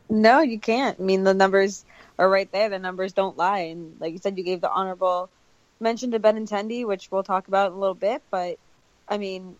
[0.09, 0.99] No, you can't.
[0.99, 1.85] I mean, the numbers
[2.19, 2.69] are right there.
[2.69, 3.59] The numbers don't lie.
[3.59, 5.29] And like you said, you gave the honorable
[5.79, 8.21] mention to Benintendi, which we'll talk about in a little bit.
[8.29, 8.59] But
[9.07, 9.55] I mean,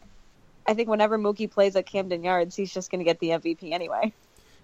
[0.68, 3.72] I think whenever Mookie plays at Camden Yards, he's just going to get the MVP
[3.72, 4.14] anyway.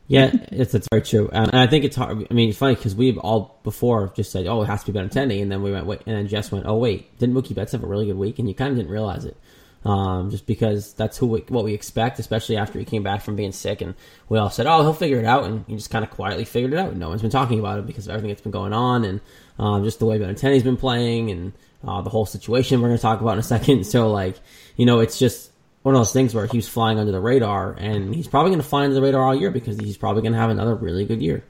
[0.08, 2.26] Yeah, it's that's very true, and I think it's hard.
[2.32, 4.98] I mean, it's funny because we've all before just said, "Oh, it has to be
[4.98, 7.74] Benintendi," and then we went, "Wait," and then Jess went, "Oh, wait, didn't Mookie Betts
[7.74, 9.38] have a really good week?" And you kind of didn't realize it
[9.86, 13.36] um, just because that's who we, what we expect, especially after he came back from
[13.36, 13.82] being sick.
[13.82, 13.96] And
[14.28, 16.74] we all said, "Oh, he'll figure it out," and he just kind of quietly figured
[16.74, 16.96] it out.
[16.96, 19.22] No one's been talking about it because of everything that's been going on, and
[19.58, 21.54] um, just the way Benintendi's been playing, and
[21.88, 23.86] uh, the whole situation we're going to talk about in a second.
[23.86, 24.36] So, like,
[24.76, 25.52] you know, it's just
[25.84, 28.68] one of those things where he's flying under the radar, and he's probably going to
[28.68, 31.22] fly under the radar all year because he's probably going to have another really good
[31.22, 31.44] year.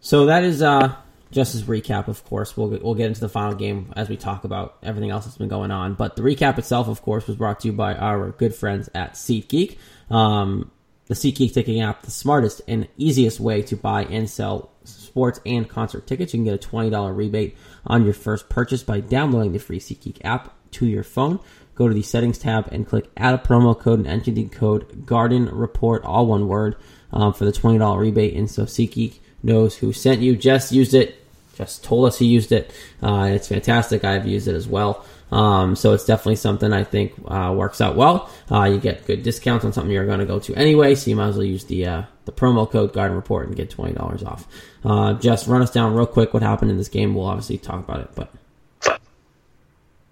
[0.00, 0.94] So that is uh,
[1.34, 4.44] just as recap, of course, we'll we'll get into the final game as we talk
[4.44, 5.94] about everything else that's been going on.
[5.94, 9.14] But the recap itself, of course, was brought to you by our good friends at
[9.14, 9.76] SeatGeek.
[10.10, 10.70] Um,
[11.06, 15.68] the SeatGeek ticketing app, the smartest and easiest way to buy and sell sports and
[15.68, 16.32] concert tickets.
[16.32, 19.80] You can get a twenty dollar rebate on your first purchase by downloading the free
[19.80, 21.40] SeatGeek app to your phone.
[21.74, 25.04] Go to the settings tab and click add a promo code and enter the code
[25.04, 26.76] Garden Report, all one word,
[27.12, 28.34] um, for the twenty dollar rebate.
[28.34, 30.36] And so SeatGeek knows who sent you.
[30.36, 31.23] Just used it
[31.54, 32.70] just told us he used it.
[33.02, 34.04] Uh, it's fantastic.
[34.04, 35.04] I've used it as well.
[35.32, 38.30] Um, so it's definitely something I think uh, works out well.
[38.50, 41.16] Uh, you get good discounts on something you're going to go to anyway, so you
[41.16, 44.22] might as well use the uh, the promo code Garden Report and get twenty dollars
[44.22, 44.46] off.
[44.84, 47.14] Uh, just run us down real quick what happened in this game.
[47.14, 49.00] We'll obviously talk about it, but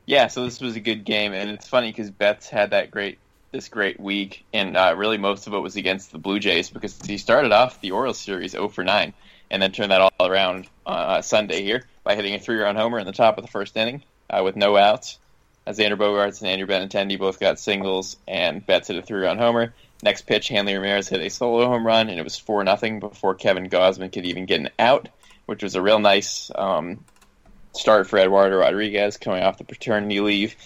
[0.06, 3.18] yeah, so this was a good game, and it's funny because Betts had that great
[3.52, 7.00] this great week, and uh, really most of it was against the Blue Jays because
[7.02, 9.12] he started off the Orioles series 0 for 9
[9.52, 13.06] and then turn that all around uh, Sunday here by hitting a three-run homer in
[13.06, 15.18] the top of the first inning uh, with no outs.
[15.64, 19.72] As Xander Bogaerts and Andrew Benintendi both got singles, and Betts hit a three-run homer.
[20.02, 23.36] Next pitch, Hanley Ramirez hit a solo home run, and it was four nothing before
[23.36, 25.08] Kevin Gausman could even get an out,
[25.46, 27.04] which was a real nice um,
[27.72, 30.56] start for Eduardo Rodriguez coming off the paternity leave.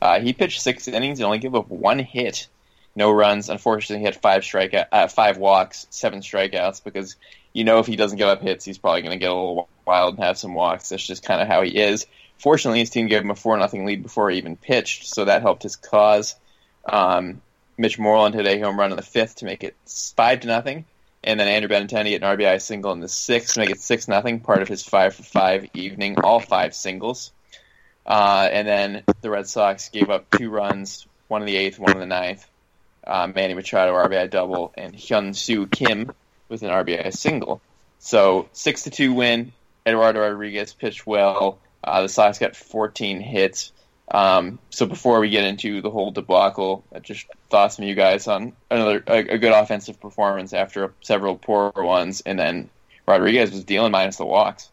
[0.00, 2.46] Uh, he pitched six innings and only gave up one hit,
[2.94, 3.48] no runs.
[3.48, 7.16] Unfortunately, he had five strikeout, uh, five walks, seven strikeouts because
[7.54, 9.68] you know if he doesn't give up hits, he's probably going to get a little
[9.86, 10.90] wild and have some walks.
[10.90, 12.06] That's just kind of how he is.
[12.36, 15.40] Fortunately, his team gave him a four nothing lead before he even pitched, so that
[15.40, 16.34] helped his cause.
[16.84, 17.40] Um,
[17.78, 20.84] Mitch Moreland hit a home run in the fifth to make it five to nothing,
[21.22, 24.08] and then Andrew Benintendi hit an RBI single in the sixth to make it six
[24.08, 24.40] nothing.
[24.40, 27.32] Part of his five for five evening, all five singles.
[28.04, 31.92] Uh, and then the Red Sox gave up two runs, one in the eighth, one
[31.92, 32.46] in the ninth.
[33.06, 36.10] Uh, Manny Machado RBI double, and Hyun Soo Kim
[36.48, 37.60] with an RBI single.
[37.98, 39.52] So six to two win.
[39.86, 41.58] Eduardo Rodriguez pitched well.
[41.82, 43.72] Uh, the Sox got 14 hits.
[44.10, 48.28] Um, so before we get into the whole debacle, I just thoughts from you guys
[48.28, 52.70] on another a, a good offensive performance after several poor ones, and then
[53.06, 54.70] Rodriguez was dealing minus the walks.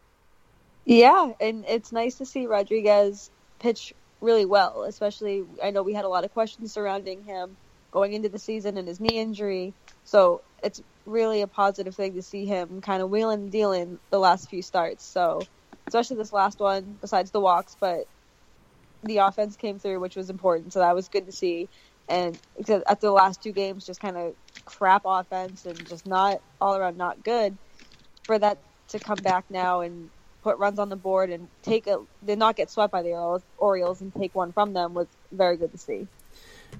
[0.84, 4.82] Yeah, and it's nice to see Rodriguez pitch really well.
[4.82, 7.56] Especially, I know we had a lot of questions surrounding him
[7.90, 9.72] going into the season and his knee injury.
[10.04, 14.18] So it's really a positive thing to see him kind of wheeling and dealing the
[14.20, 15.06] last few starts.
[15.06, 15.48] So,
[15.88, 18.06] especially this last one, besides the walks, but
[19.04, 20.74] the offense came through, which was important.
[20.74, 21.70] So that was good to see.
[22.08, 22.40] And
[22.88, 24.34] at the last two games, just kind of
[24.66, 27.58] crap offense and just not all around not good.
[28.26, 30.10] For that to come back now and
[30.42, 33.14] put runs on the board and take a, did not get swept by the
[33.58, 36.08] Orioles and take one from them was very good to see.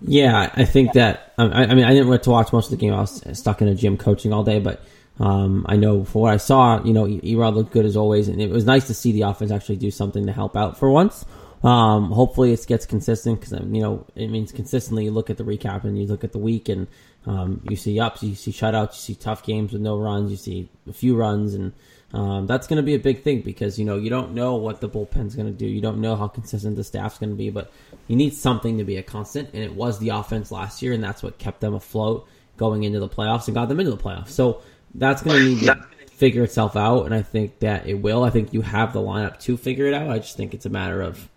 [0.00, 1.32] Yeah, I think that.
[1.38, 2.92] I, I mean, I didn't get to watch most of the game.
[2.92, 4.82] I was stuck in a gym coaching all day, but
[5.20, 8.40] um, I know for what I saw, you know, Erod looked good as always, and
[8.40, 11.24] it was nice to see the offense actually do something to help out for once.
[11.62, 15.04] Um, hopefully, it gets consistent because you know it means consistently.
[15.04, 16.88] You look at the recap and you look at the week, and
[17.26, 20.36] um, you see ups, you see shutouts, you see tough games with no runs, you
[20.36, 21.72] see a few runs, and
[22.12, 24.80] um, that's going to be a big thing because you know you don't know what
[24.80, 25.66] the bullpen's going to do.
[25.66, 27.72] You don't know how consistent the staff's going to be, but
[28.06, 31.02] you need something to be a constant, and it was the offense last year, and
[31.02, 34.28] that's what kept them afloat going into the playoffs and got them into the playoffs.
[34.28, 34.60] So
[34.94, 38.24] that's going to need to figure itself out, and I think that it will.
[38.24, 40.10] I think you have the lineup to figure it out.
[40.10, 41.28] I just think it's a matter of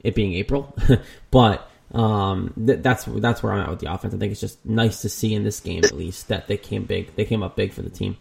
[0.00, 0.76] it being April,
[1.30, 4.14] but um, th- that's that's where I'm at with the offense.
[4.14, 6.84] I think it's just nice to see in this game at least that they came
[6.84, 7.14] big.
[7.14, 8.16] They came up big for the team.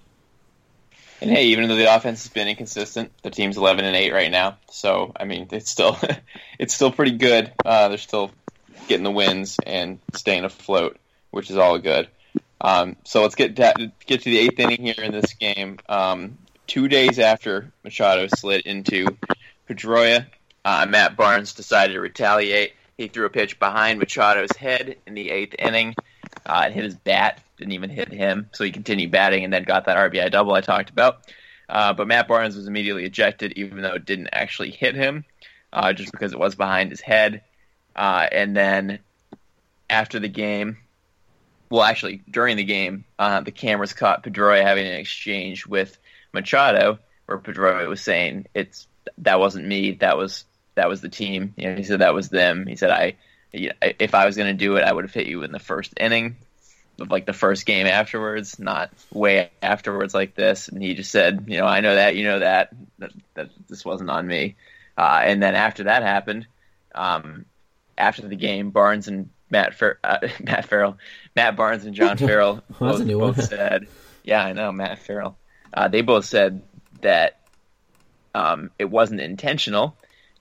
[1.23, 4.29] And hey, even though the offense has been inconsistent, the team's eleven and eight right
[4.29, 4.57] now.
[4.69, 5.97] So I mean, it's still
[6.59, 7.49] it's still pretty good.
[7.63, 8.31] Uh, they're still
[8.89, 10.97] getting the wins and staying afloat,
[11.31, 12.09] which is all good.
[12.59, 15.79] Um, so let's get to, get to the eighth inning here in this game.
[15.87, 19.17] Um, two days after Machado slid into
[19.69, 20.25] Pedroia,
[20.65, 22.73] uh, Matt Barnes decided to retaliate.
[22.97, 25.95] He threw a pitch behind Machado's head in the eighth inning.
[26.45, 29.63] Uh, it hit his bat didn't even hit him, so he continued batting and then
[29.63, 31.31] got that RBI double I talked about.
[31.69, 35.23] Uh, but Matt Barnes was immediately ejected, even though it didn't actually hit him,
[35.71, 37.41] uh, just because it was behind his head.
[37.95, 38.99] Uh, and then
[39.89, 40.77] after the game,
[41.69, 45.97] well, actually during the game, uh, the cameras caught Pedroia having an exchange with
[46.33, 48.87] Machado, where Pedroia was saying, "It's
[49.19, 50.43] that wasn't me, that was
[50.75, 52.67] that was the team." You know, he said that was them.
[52.67, 53.15] He said, "I."
[53.53, 55.93] If I was going to do it, I would have hit you in the first
[55.97, 56.37] inning
[56.97, 60.67] like the first game afterwards, not way afterwards like this.
[60.67, 62.69] And he just said, you know, I know that, you know that,
[62.99, 64.55] that, that this wasn't on me.
[64.97, 66.47] Uh, and then after that happened,
[66.93, 67.45] um,
[67.97, 70.97] after the game, Barnes and Matt Fer- uh, Matt Farrell,
[71.35, 73.87] Matt Barnes and John Farrell both, both said,
[74.23, 75.37] yeah, I know Matt Farrell.
[75.73, 76.61] Uh, they both said
[77.01, 77.39] that
[78.35, 79.95] um, it wasn't intentional.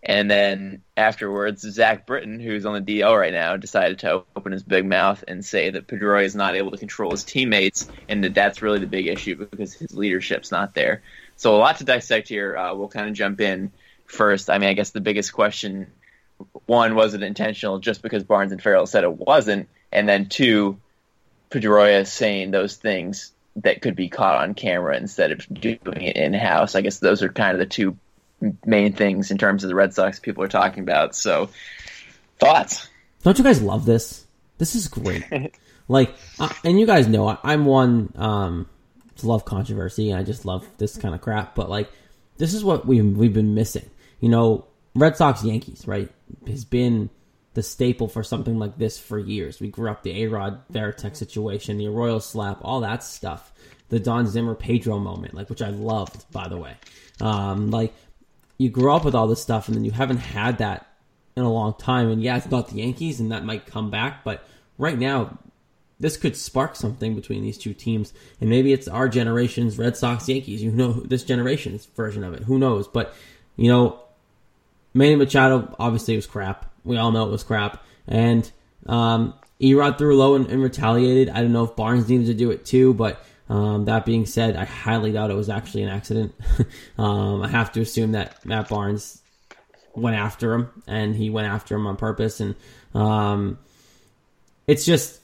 [0.05, 4.64] And then afterwards, Zach Britton, who's on the DL right now, decided to open his
[4.64, 8.34] big mouth and say that Pedroia is not able to control his teammates, and that
[8.34, 11.03] that's really the big issue because his leadership's not there.
[11.36, 12.57] So a lot to dissect here.
[12.57, 13.70] Uh, we'll kind of jump in
[14.07, 14.50] first.
[14.50, 15.86] I mean, I guess the biggest question
[16.66, 20.78] one was it intentional just because Barnes and Farrell said it wasn't, and then two,
[21.50, 26.32] Pedroia saying those things that could be caught on camera instead of doing it in
[26.32, 26.74] house.
[26.74, 27.96] I guess those are kind of the two
[28.64, 31.14] main things in terms of the Red Sox people are talking about.
[31.14, 31.51] So,
[32.38, 32.88] thoughts?
[33.22, 34.26] Don't you guys love this?
[34.59, 35.24] This is great.
[35.88, 38.68] like, uh, and you guys know I, I'm one um,
[39.16, 41.55] to love controversy, and I just love this kind of crap.
[41.55, 41.90] But like,
[42.38, 43.88] this is what we we've been missing.
[44.20, 46.11] You know, Red Sox Yankees, right,
[46.47, 47.11] has been
[47.55, 49.61] the staple for something like this for years.
[49.61, 53.53] We grew up the A Rod Varitek situation, the Arroyo slap, all that stuff.
[53.90, 56.74] The Don Zimmer Pedro moment, like which I loved, by the way.
[57.20, 57.93] Um, like
[58.59, 60.86] you grew up with all this stuff, and then you haven't had that
[61.36, 62.09] in a long time.
[62.11, 64.44] And yeah, it's not the Yankees, and that might come back, but
[64.78, 65.38] right now,
[65.98, 70.28] this could spark something between these two teams, and maybe it's our generation's Red Sox
[70.28, 70.62] Yankees.
[70.62, 72.42] You know, this generation's version of it.
[72.42, 72.88] Who knows?
[72.88, 73.14] But
[73.57, 74.00] you know,
[74.94, 76.70] Manny Machado obviously was crap.
[76.84, 77.84] We all know it was crap.
[78.07, 78.50] And
[78.86, 81.28] um, Erod threw low and, and, retaliated.
[81.30, 84.57] I don't know if Barnes needed to do it too, but um, that being said,
[84.57, 86.34] I highly doubt it was actually an accident.
[86.99, 89.20] um, I have to assume that Matt Barnes
[89.95, 92.40] went after him, and he went after him on purpose.
[92.40, 92.55] And
[92.95, 93.59] um,
[94.66, 95.20] it's just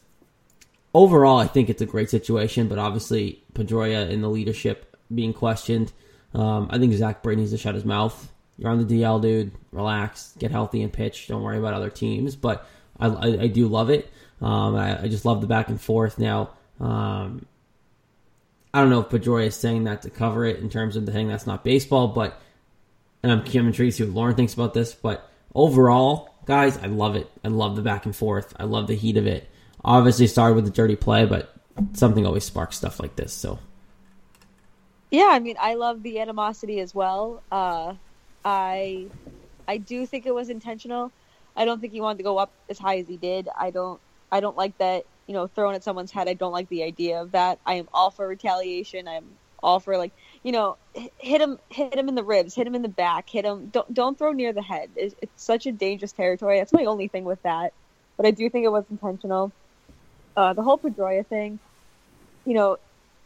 [0.92, 2.68] overall, I think it's a great situation.
[2.68, 5.92] But obviously, Pedroia in the leadership being questioned.
[6.34, 8.30] Um, I think Zach Britton needs to shut his mouth.
[8.58, 9.52] You're on the DL, dude.
[9.72, 11.28] Relax, get healthy, and pitch.
[11.28, 12.36] Don't worry about other teams.
[12.36, 12.66] But
[12.98, 14.10] I, I, I do love it.
[14.40, 16.18] Um, I, I, just love the back and forth.
[16.18, 17.46] Now, um,
[18.72, 21.12] I don't know if Pedroia is saying that to cover it in terms of the
[21.12, 22.40] thing that's not baseball, but
[23.22, 24.94] and I'm, I'm intrigued to see what Lauren thinks about this.
[24.94, 27.30] But overall, guys, I love it.
[27.44, 28.54] I love the back and forth.
[28.58, 29.48] I love the heat of it.
[29.84, 31.54] Obviously, started with the dirty play, but
[31.94, 33.32] something always sparks stuff like this.
[33.32, 33.58] So,
[35.10, 37.42] yeah, I mean, I love the animosity as well.
[37.50, 37.94] Uh,
[38.44, 39.06] I
[39.66, 41.12] I do think it was intentional.
[41.56, 43.48] I don't think he wanted to go up as high as he did.
[43.56, 44.00] I don't
[44.30, 46.26] I don't like that, you know, throwing at someone's head.
[46.26, 47.60] I don't like the idea of that.
[47.64, 49.06] I am all for retaliation.
[49.06, 49.26] I'm
[49.62, 50.12] all for like,
[50.42, 50.78] you know,
[51.18, 53.92] hit him hit him in the ribs, hit him in the back, hit him don't
[53.92, 54.90] don't throw near the head.
[54.96, 56.58] It's, it's such a dangerous territory.
[56.58, 57.74] That's my only thing with that.
[58.16, 59.52] But I do think it was intentional.
[60.36, 61.58] Uh, the whole Pedroia thing,
[62.46, 62.78] you know,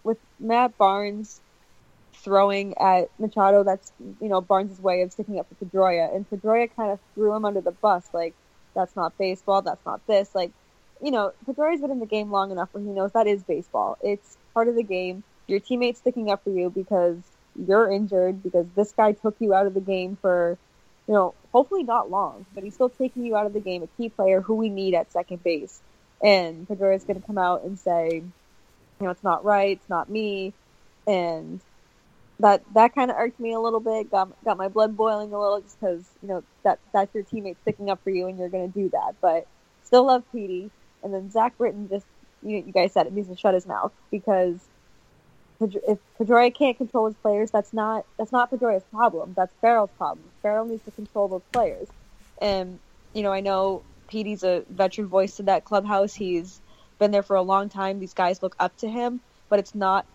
[0.02, 1.40] with Matt Barnes,
[2.14, 6.68] throwing at Machado, that's you know Barnes' way of sticking up for Pedroia, and Pedroia
[6.74, 8.34] kind of threw him under the bus, like
[8.74, 10.50] that's not baseball, that's not this, like
[11.02, 13.98] you know Pedroia's been in the game long enough where he knows that is baseball.
[14.02, 15.24] It's part of the game.
[15.46, 17.16] Your teammate's sticking up for you because
[17.56, 20.56] you're injured because this guy took you out of the game for
[21.06, 23.88] you know hopefully not long, but he's still taking you out of the game, a
[23.98, 25.80] key player who we need at second base,
[26.22, 30.08] and Pedroia's going to come out and say, you know, it's not right, it's not
[30.08, 30.52] me,
[31.06, 31.60] and
[32.42, 34.10] that that kind of irked me a little bit.
[34.10, 37.56] Got got my blood boiling a little just because you know that that's your teammate
[37.62, 39.14] sticking up for you and you're going to do that.
[39.20, 39.46] But
[39.84, 40.70] still love Petey.
[41.02, 42.06] And then Zach Britton just
[42.42, 44.58] you you guys said it needs to shut his mouth because
[45.60, 49.34] if Pedroia can't control his players, that's not that's not Pedroia's problem.
[49.36, 50.26] That's Farrell's problem.
[50.42, 51.88] Farrell needs to control those players.
[52.40, 52.78] And
[53.12, 56.14] you know I know Petey's a veteran voice in that clubhouse.
[56.14, 56.60] He's
[56.98, 58.00] been there for a long time.
[58.00, 60.06] These guys look up to him, but it's not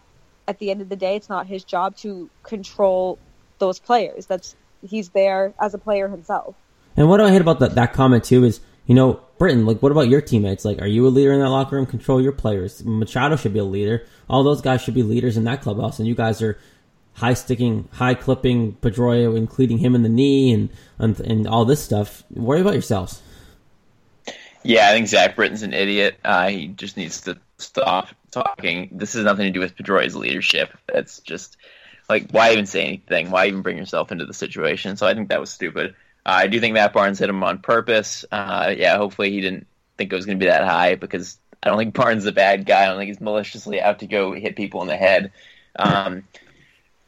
[0.48, 3.20] at the end of the day, it's not his job to control
[3.60, 4.26] those players.
[4.26, 4.56] That's
[4.88, 6.56] he's there as a player himself.
[6.96, 9.92] And what I hate about that that comment too is, you know, Britton, like, what
[9.92, 10.66] about your teammates?
[10.66, 11.86] Like, are you a leader in that locker room?
[11.86, 12.84] Control your players.
[12.84, 14.06] Machado should be a leader.
[14.30, 16.58] All those guys should be leaders in that clubhouse, and you guys are
[17.14, 21.84] high sticking, high clipping Pedroia, including him in the knee and, and and all this
[21.84, 22.24] stuff.
[22.32, 23.22] Worry about yourselves.
[24.64, 26.18] Yeah, I think Zach Britton's an idiot.
[26.24, 28.90] Uh, he just needs to stop talking.
[28.92, 30.76] This has nothing to do with Pedroia's leadership.
[30.92, 31.58] That's just
[32.10, 33.32] like why even say anything?
[33.32, 34.96] Why even bring yourself into the situation?
[34.98, 35.96] So I think that was stupid.
[36.28, 38.26] I do think Matt Barnes hit him on purpose.
[38.32, 39.66] Uh, yeah, hopefully he didn't
[39.98, 42.34] think it was going to be that high because I don't think Barnes is a
[42.34, 42.84] bad guy.
[42.84, 45.32] I don't think he's maliciously out to go hit people in the head.
[45.78, 46.24] Um,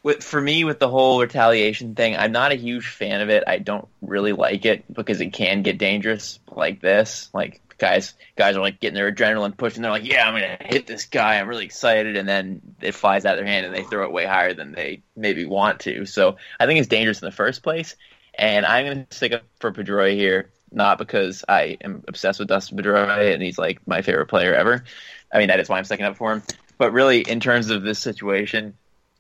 [0.04, 3.44] with for me with the whole retaliation thing, I'm not a huge fan of it.
[3.46, 7.30] I don't really like it because it can get dangerous like this.
[7.34, 9.82] Like guys guys are like getting their adrenaline pushing.
[9.82, 11.40] They're like, "Yeah, I'm gonna hit this guy.
[11.40, 14.12] I'm really excited," and then it flies out of their hand and they throw it
[14.12, 16.06] way higher than they maybe want to.
[16.06, 17.96] So I think it's dangerous in the first place.
[18.40, 22.78] And I'm gonna stick up for Pedroia here, not because I am obsessed with Dustin
[22.78, 24.86] Pedroia and he's like my favorite player ever.
[25.32, 26.44] I mean, that is why I'm sticking up for him.
[26.78, 28.76] But really, in terms of this situation,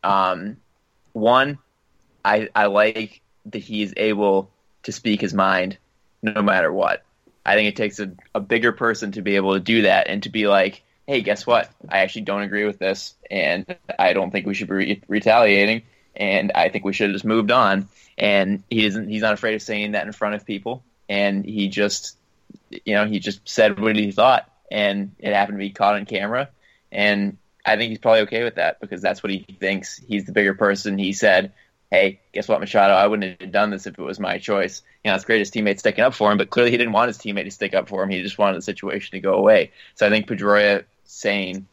[0.05, 0.55] um,
[1.11, 1.57] one,
[2.23, 4.49] I I like that he's able
[4.83, 5.77] to speak his mind
[6.21, 7.03] no matter what.
[7.45, 10.23] I think it takes a, a bigger person to be able to do that and
[10.23, 11.69] to be like, hey, guess what?
[11.89, 13.65] I actually don't agree with this, and
[13.97, 15.81] I don't think we should be re- retaliating,
[16.19, 17.87] and I think we should have just moved on.
[18.17, 19.07] And he isn't.
[19.07, 22.17] He's not afraid of saying that in front of people, and he just,
[22.69, 26.05] you know, he just said what he thought, and it happened to be caught on
[26.05, 26.49] camera,
[26.91, 29.97] and I think he's probably okay with that because that's what he thinks.
[29.97, 30.97] He's the bigger person.
[30.97, 31.53] He said,
[31.91, 32.93] hey, guess what, Machado?
[32.93, 34.81] I wouldn't have done this if it was my choice.
[35.03, 37.09] You know, it's great his teammates sticking up for him, but clearly he didn't want
[37.09, 38.09] his teammate to stick up for him.
[38.09, 39.71] He just wanted the situation to go away.
[39.95, 41.67] So I think Pedroia saying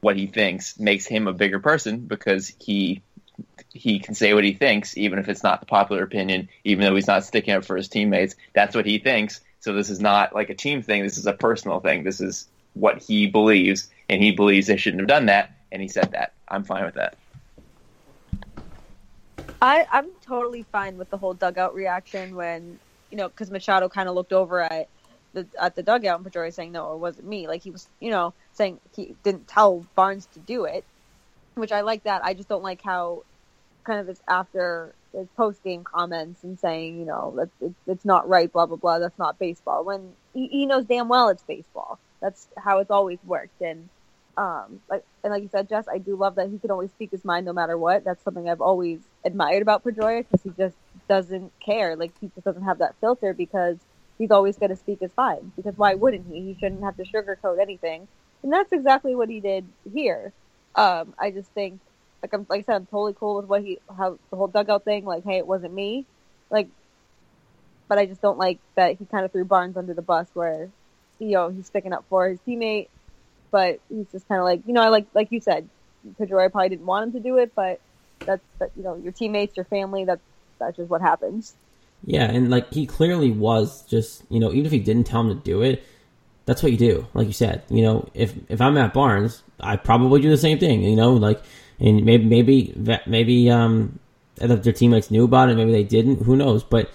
[0.00, 3.02] what he thinks makes him a bigger person because he
[3.72, 6.94] he can say what he thinks, even if it's not the popular opinion, even though
[6.94, 8.34] he's not sticking up for his teammates.
[8.54, 9.40] That's what he thinks.
[9.60, 11.02] So this is not like a team thing.
[11.02, 12.04] This is a personal thing.
[12.04, 15.88] This is what he believes, and he believes they shouldn't have done that, and he
[15.88, 16.34] said that.
[16.48, 17.16] I'm fine with that.
[19.60, 22.78] I, I'm totally fine with the whole dugout reaction when,
[23.10, 24.88] you know, because Machado kind of looked over at
[25.32, 27.48] the at the dugout and Pedroia saying, no, it wasn't me.
[27.48, 30.86] Like, he was, you know, saying he didn't tell Barnes to do it,
[31.56, 32.24] which I like that.
[32.24, 33.24] I just don't like how
[33.88, 38.06] kind of his after his post game comments and saying, you know, that it's, it's
[38.06, 39.84] not right, blah, blah, blah, that's not baseball.
[39.84, 42.00] When he, he knows damn well it's baseball.
[42.22, 43.60] That's how it's always worked.
[43.62, 43.90] And,
[44.36, 47.12] um, like, and like you said, Jess, I do love that he can always speak
[47.12, 48.04] his mind no matter what.
[48.04, 50.76] That's something I've always admired about Pedroia because he just
[51.08, 51.96] doesn't care.
[51.96, 53.78] Like he just doesn't have that filter because
[54.18, 55.52] he's always going to speak his mind.
[55.56, 56.42] Because why wouldn't he?
[56.42, 58.08] He shouldn't have to sugarcoat anything.
[58.44, 60.32] And that's exactly what he did here.
[60.76, 61.80] Um, I just think,
[62.22, 64.84] like I'm, like I said, I'm totally cool with what he, how the whole dugout
[64.84, 65.04] thing.
[65.04, 66.04] Like, hey, it wasn't me.
[66.50, 66.68] Like,
[67.88, 70.68] but I just don't like that he kind of threw Barnes under the bus where,
[71.18, 72.88] you know, he's sticking up for his teammate
[73.50, 75.68] but he's just kind of like, you know, I like like you said,
[76.18, 77.80] Pedroia probably didn't want him to do it, but
[78.20, 80.04] that's that you know your teammates, your family.
[80.04, 80.20] That's
[80.58, 81.54] that's just what happens.
[82.04, 85.28] Yeah, and like he clearly was just you know even if he didn't tell him
[85.28, 85.82] to do it,
[86.46, 87.06] that's what you do.
[87.14, 90.58] Like you said, you know if if I'm at Barnes, I probably do the same
[90.58, 90.82] thing.
[90.82, 91.42] You know, like
[91.80, 92.74] and maybe maybe
[93.06, 93.98] maybe um
[94.40, 96.22] if their teammates knew about it, maybe they didn't.
[96.22, 96.62] Who knows?
[96.62, 96.90] But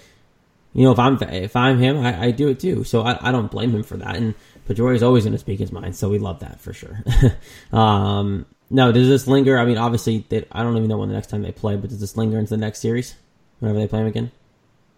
[0.74, 2.84] you know if I'm if I'm him, I, I do it too.
[2.84, 4.16] So I, I don't blame him for that.
[4.16, 4.34] And
[4.68, 7.04] Pedroia is always going to speak his mind, so we love that for sure.
[7.78, 9.58] um, no, does this linger?
[9.58, 11.90] I mean, obviously, they, I don't even know when the next time they play, but
[11.90, 13.14] does this linger into the next series
[13.60, 14.32] whenever they play them again?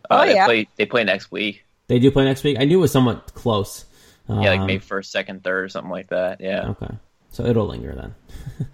[0.09, 0.45] Uh, Oh, they yeah.
[0.45, 1.65] play they play next week.
[1.87, 2.57] They do play next week.
[2.59, 3.85] I knew it was somewhat close.
[4.29, 6.41] Um, Yeah, like May first, second, third, or something like that.
[6.41, 6.69] Yeah.
[6.69, 6.93] Okay,
[7.31, 8.15] so it'll linger then.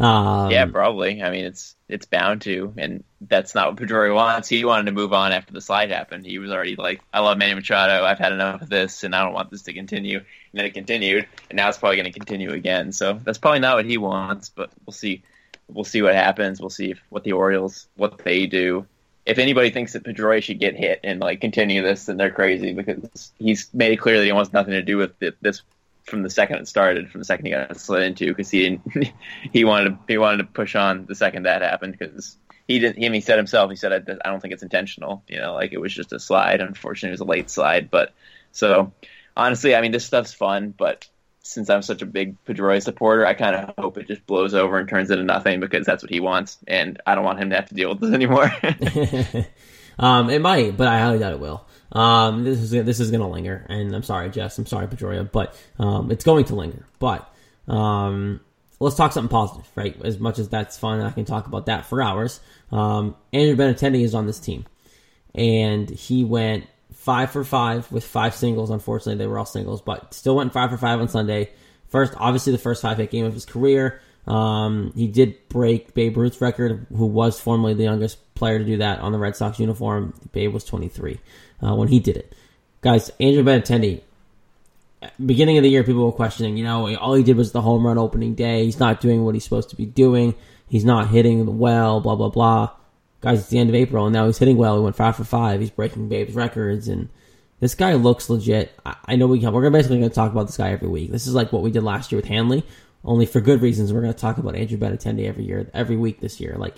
[0.00, 1.22] um, Yeah, probably.
[1.22, 4.48] I mean, it's it's bound to, and that's not what Pedroia wants.
[4.48, 6.24] He wanted to move on after the slide happened.
[6.24, 8.04] He was already like, "I love Manny Machado.
[8.04, 10.74] I've had enough of this, and I don't want this to continue." And then it
[10.74, 12.92] continued, and now it's probably going to continue again.
[12.92, 15.22] So that's probably not what he wants, but we'll see.
[15.68, 16.60] We'll see what happens.
[16.60, 18.86] We'll see if, what the Orioles what they do.
[19.26, 22.72] If anybody thinks that Pedroia should get hit and like continue this, then they're crazy
[22.72, 25.62] because he's made it clear that he wants nothing to do with it, this
[26.10, 29.12] from the second it started, from the second he got slid into, because he didn't,
[29.52, 32.36] he wanted to, he wanted to push on the second that happened because
[32.66, 33.02] he didn't.
[33.02, 35.72] Him, he said himself, he said, I, "I don't think it's intentional." You know, like
[35.72, 36.60] it was just a slide.
[36.60, 38.12] Unfortunately, it was a late slide, but
[38.52, 38.92] so
[39.36, 41.08] honestly, I mean, this stuff's fun, but
[41.42, 44.78] since I'm such a big Pedroia supporter, I kind of hope it just blows over
[44.78, 47.56] and turns into nothing because that's what he wants, and I don't want him to
[47.56, 48.52] have to deal with this anymore.
[49.98, 51.66] um, it might, but I highly doubt it will.
[51.92, 54.58] Um, this is this is going to linger, and I'm sorry, Jess.
[54.58, 56.86] I'm sorry, Pedroia, but um, it's going to linger.
[56.98, 57.28] But
[57.66, 58.40] um,
[58.78, 59.96] let's talk something positive, right?
[60.04, 62.40] As much as that's fun, I can talk about that for hours.
[62.70, 64.66] Um, Andrew Benintendi is on this team,
[65.34, 68.70] and he went five for five with five singles.
[68.70, 71.50] Unfortunately, they were all singles, but still went five for five on Sunday.
[71.88, 74.00] First, obviously, the first five hit game of his career.
[74.26, 78.76] Um, he did break Babe Ruth's record, who was formerly the youngest player to do
[78.76, 80.14] that on the Red Sox uniform.
[80.30, 81.18] Babe was 23
[81.62, 82.34] uh, when he did it.
[82.80, 84.02] Guys, Andrew Benintendi,
[85.24, 87.86] beginning of the year, people were questioning, you know, all he did was the home
[87.86, 88.64] run opening day.
[88.64, 90.34] He's not doing what he's supposed to be doing.
[90.68, 92.70] He's not hitting well, blah, blah, blah.
[93.20, 94.76] Guys, it's the end of April, and now he's hitting well.
[94.76, 95.60] He went five for five.
[95.60, 97.08] He's breaking Babe's records, and
[97.58, 98.72] this guy looks legit.
[98.86, 101.10] I, I know we can, we're basically going to talk about this guy every week.
[101.10, 102.64] This is like what we did last year with Hanley,
[103.04, 103.92] only for good reasons.
[103.92, 106.54] We're going to talk about Andrew Benintendi every year, every week this year.
[106.56, 106.76] Like,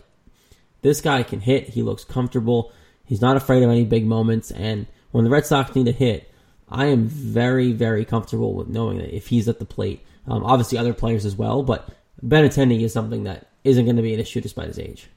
[0.81, 1.69] this guy can hit.
[1.69, 2.73] He looks comfortable.
[3.05, 4.51] He's not afraid of any big moments.
[4.51, 6.33] And when the Red Sox need a hit,
[6.69, 10.79] I am very, very comfortable with knowing that if he's at the plate, um, obviously
[10.79, 11.89] other players as well, but
[12.25, 15.09] Benintendi is something that isn't going to be an issue despite his age.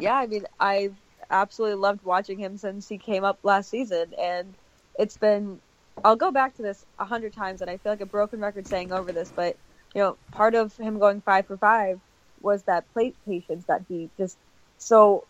[0.00, 0.94] Yeah, I mean, I've
[1.30, 4.54] absolutely loved watching him since he came up last season, and
[4.98, 5.60] it's been.
[6.02, 8.66] I'll go back to this a hundred times, and I feel like a broken record
[8.66, 9.56] saying over this, but
[9.94, 12.00] you know, part of him going five for five
[12.40, 14.38] was that plate patience that he just
[14.78, 15.24] so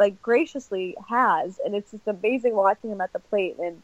[0.00, 3.82] like graciously has, and it's just amazing watching him at the plate and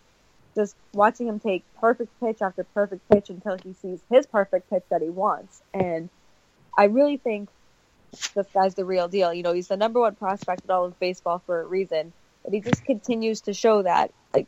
[0.55, 4.83] just watching him take perfect pitch after perfect pitch until he sees his perfect pitch
[4.89, 5.61] that he wants.
[5.75, 6.09] And
[6.77, 7.51] I really think
[8.35, 9.35] this guy's the real deal.
[9.35, 12.15] You know, he's the number one prospect in all of baseball for a reason,
[12.47, 14.47] and he just continues to show that like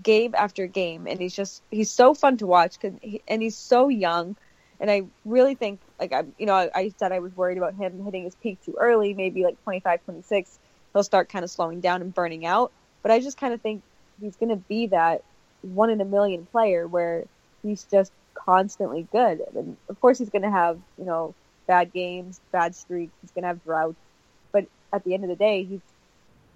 [0.00, 3.88] game after game, and he's just he's so fun to watch, he, and he's so
[3.88, 4.36] young.
[4.80, 7.74] And I really think, like I, you know, I, I said I was worried about
[7.74, 10.60] him hitting his peak too early, maybe like 25, 26.
[10.92, 12.72] He'll start kind of slowing down and burning out.
[13.02, 13.82] But I just kind of think
[14.20, 15.22] he's going to be that
[15.62, 17.24] one in a million player where
[17.62, 19.42] he's just constantly good.
[19.54, 21.34] And of course, he's going to have, you know,
[21.66, 23.12] bad games, bad streaks.
[23.20, 23.96] He's going to have droughts.
[24.52, 25.80] But at the end of the day, he's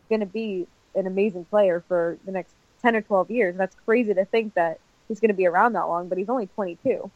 [0.09, 2.53] going to be an amazing player for the next
[2.83, 3.57] 10 or 12 years.
[3.57, 4.78] That's crazy to think that
[5.09, 7.11] he's going to be around that long, but he's only 22.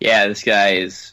[0.00, 1.12] Yeah, this guy is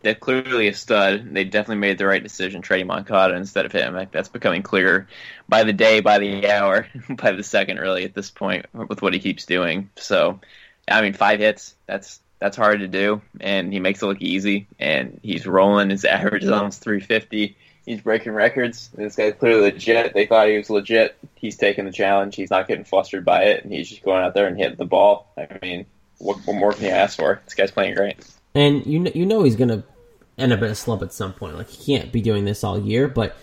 [0.00, 1.32] they're clearly a stud.
[1.32, 3.94] They definitely made the right decision trading Moncada instead of him.
[3.94, 5.08] Like, that's becoming clearer
[5.48, 9.12] by the day, by the hour, by the second, really, at this point with what
[9.12, 9.90] he keeps doing.
[9.96, 10.40] So,
[10.88, 14.66] I mean, five hits, that's that's hard to do, and he makes it look easy,
[14.80, 15.90] and he's rolling.
[15.90, 17.56] His average is almost 350.
[17.86, 18.90] He's breaking records.
[18.94, 20.14] This guy's clearly legit.
[20.14, 21.16] They thought he was legit.
[21.34, 22.36] He's taking the challenge.
[22.36, 24.84] He's not getting flustered by it, and he's just going out there and hitting the
[24.84, 25.32] ball.
[25.36, 25.86] I mean,
[26.18, 27.40] what, what more can you ask for?
[27.44, 28.24] This guy's playing great.
[28.54, 29.84] And you know, you know he's gonna
[30.38, 31.56] end up in a slump at some point.
[31.56, 33.36] Like he can't be doing this all year, but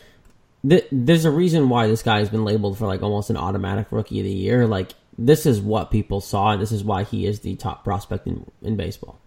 [0.67, 3.87] th- there's a reason why this guy has been labeled for like almost an automatic
[3.91, 4.67] rookie of the year.
[4.67, 8.27] Like this is what people saw, and this is why he is the top prospect
[8.27, 9.19] in in baseball.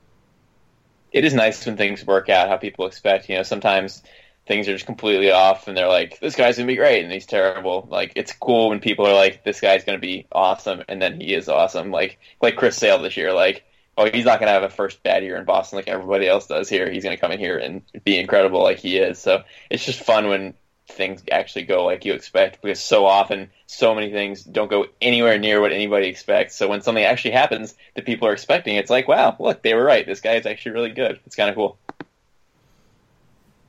[1.12, 3.28] It is nice when things work out how people expect.
[3.28, 4.02] You know, sometimes
[4.46, 7.26] things are just completely off, and they're like, "This guy's gonna be great," and he's
[7.26, 7.86] terrible.
[7.90, 11.34] Like it's cool when people are like, "This guy's gonna be awesome," and then he
[11.34, 11.90] is awesome.
[11.90, 13.64] Like like Chris Sale this year, like
[13.96, 16.46] oh, he's not going to have a first bad year in Boston like everybody else
[16.46, 16.90] does here.
[16.90, 19.18] He's going to come in here and be incredible like he is.
[19.18, 20.54] So it's just fun when
[20.88, 25.38] things actually go like you expect because so often so many things don't go anywhere
[25.38, 26.54] near what anybody expects.
[26.54, 29.84] So when something actually happens that people are expecting, it's like, wow, look, they were
[29.84, 30.04] right.
[30.04, 31.20] This guy is actually really good.
[31.24, 31.78] It's kind of cool.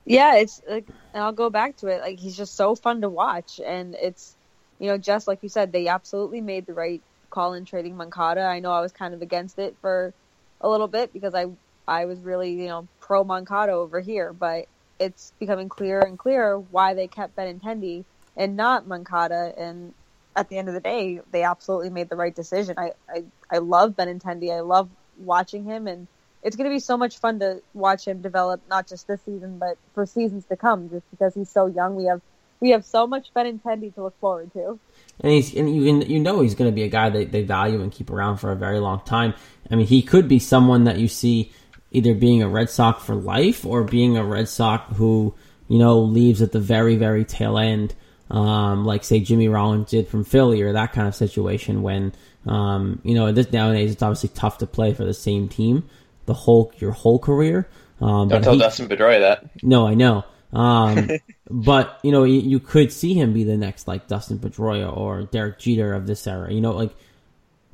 [0.06, 2.02] Yeah, it's like, and I'll go back to it.
[2.02, 4.36] Like he's just so fun to watch, and it's,
[4.80, 7.02] you know, just like you said, they absolutely made the right
[7.34, 8.42] call in trading Moncada.
[8.42, 10.14] I know I was kind of against it for
[10.62, 11.48] a little bit because I
[11.88, 14.68] I was really you know pro Moncada over here, but
[15.00, 18.06] it's becoming clearer and clearer why they kept Benintendi
[18.38, 19.54] and not Moncada.
[19.58, 19.94] And
[20.36, 22.76] at the end of the day, they absolutely made the right decision.
[22.78, 24.56] I I, I love Benintendi.
[24.56, 26.08] I love watching him and
[26.44, 29.60] it's going to be so much fun to watch him develop, not just this season,
[29.60, 30.90] but for seasons to come.
[30.90, 32.22] Just because he's so young, we have
[32.64, 34.80] we have so much Benintendi to look forward to.
[35.20, 37.82] And he's and you you know he's going to be a guy that they value
[37.82, 39.34] and keep around for a very long time.
[39.70, 41.52] I mean, he could be someone that you see
[41.92, 45.36] either being a Red Sox for life or being a Red Sox who
[45.68, 47.96] you know leaves at the very very tail end,
[48.32, 51.82] um, like say Jimmy Rollins did from Philly or that kind of situation.
[51.84, 52.14] When
[52.48, 55.84] um, you know this nowadays it's obviously tough to play for the same team
[56.28, 57.68] the whole your whole career.
[58.00, 59.50] Um, Don't tell he, Dustin Pedroia that.
[59.62, 60.24] No, I know.
[60.54, 61.10] Um,
[61.50, 65.24] but you know, you, you, could see him be the next like Dustin Pedroia or
[65.24, 66.52] Derek Jeter of this era.
[66.54, 66.96] You know, like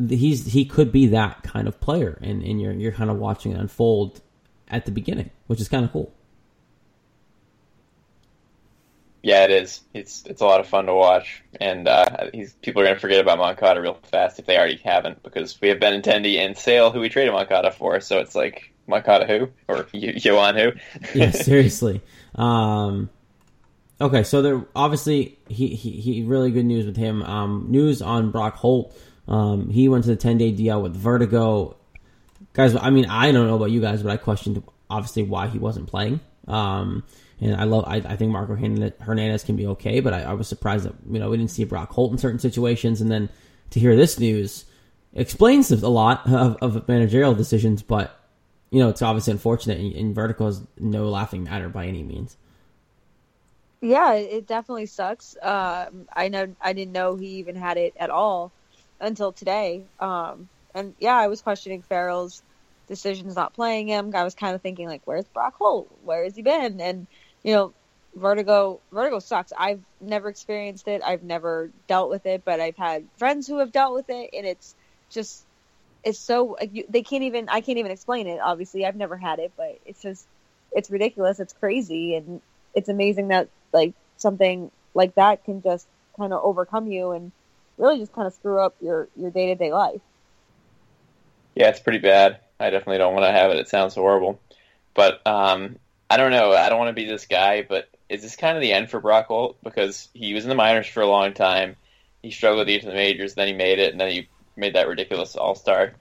[0.08, 3.52] he's he could be that kind of player, and, and you're you're kind of watching
[3.52, 4.22] it unfold
[4.68, 6.14] at the beginning, which is kind of cool.
[9.22, 9.82] Yeah, it is.
[9.94, 12.30] It's it's a lot of fun to watch, and uh,
[12.62, 15.68] people are going to forget about Moncada real fast if they already haven't, because we
[15.68, 18.00] have Benintendi and Sale, who we traded Moncada for.
[18.00, 21.20] So it's like Moncada who or Yoan who?
[21.20, 22.02] yeah, seriously.
[22.40, 23.10] Um,
[24.00, 27.22] okay, so there obviously he, he, he really good news with him.
[27.24, 28.98] Um, news on Brock Holt.
[29.28, 31.76] Um, he went to the ten day DL with vertigo.
[32.54, 35.60] Guys, I mean, I don't know about you guys, but I questioned obviously why he
[35.60, 36.20] wasn't playing.
[36.48, 37.04] Um,
[37.42, 40.48] and I love, I, I think Marco Hernandez can be okay, but I, I, was
[40.48, 43.30] surprised that you know we didn't see Brock Holt in certain situations, and then
[43.70, 44.66] to hear this news
[45.14, 48.19] explains a lot of, of managerial decisions, but
[48.72, 52.38] you know, it's obviously unfortunate, and, Vertigo is no laughing matter by any means.
[53.82, 55.38] Yeah, it definitely sucks.
[55.42, 58.52] Um, I know I didn't know he even had it at all
[59.00, 59.84] until today.
[60.00, 62.44] Um, and yeah, I was questioning Farrell's
[62.88, 64.14] decisions not playing him.
[64.14, 65.88] I was kind of thinking like, where's Brock Holt?
[66.04, 66.82] Where has he been?
[66.82, 67.08] And
[67.42, 67.74] you know,
[68.16, 69.54] vertigo vertigo sucks.
[69.58, 71.02] I've never experienced it.
[71.04, 74.46] I've never dealt with it, but I've had friends who have dealt with it, and
[74.46, 74.76] it's
[75.10, 75.44] just
[76.04, 76.58] it's so
[76.90, 78.40] they can't even I can't even explain it.
[78.40, 80.26] Obviously, I've never had it, but it's just
[80.72, 81.40] it's ridiculous.
[81.40, 82.42] It's crazy, and
[82.74, 85.88] it's amazing that like something like that can just
[86.18, 87.32] kind of overcome you and
[87.78, 90.02] really just kind of screw up your your day to day life.
[91.56, 92.40] Yeah, it's pretty bad.
[92.60, 93.58] I definitely don't want to have it.
[93.58, 94.40] It sounds horrible,
[94.94, 95.78] but um,
[96.10, 96.54] I don't know.
[96.54, 99.00] I don't want to be this guy, but is this kind of the end for
[99.00, 99.58] Brock Holt?
[99.64, 101.76] Because he was in the minors for a long time.
[102.22, 104.28] He struggled to get to the majors, then he made it, and then he
[104.60, 105.94] made that ridiculous All Star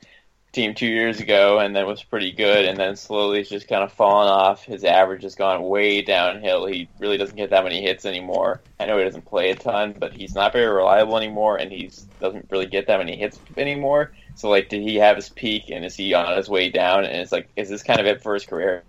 [0.53, 3.93] team two years ago, and then was pretty good, and then slowly just kind of
[3.93, 4.65] fallen off.
[4.65, 6.67] His average has gone way downhill.
[6.67, 8.61] He really doesn't get that many hits anymore.
[8.81, 11.91] I know he doesn't play a ton, but he's not very reliable anymore, and he
[12.21, 14.13] doesn't really get that many hits anymore.
[14.37, 17.05] So, like, did he have his peak, and is he on his way down?
[17.05, 18.85] And it's like, is this kind of it for his career?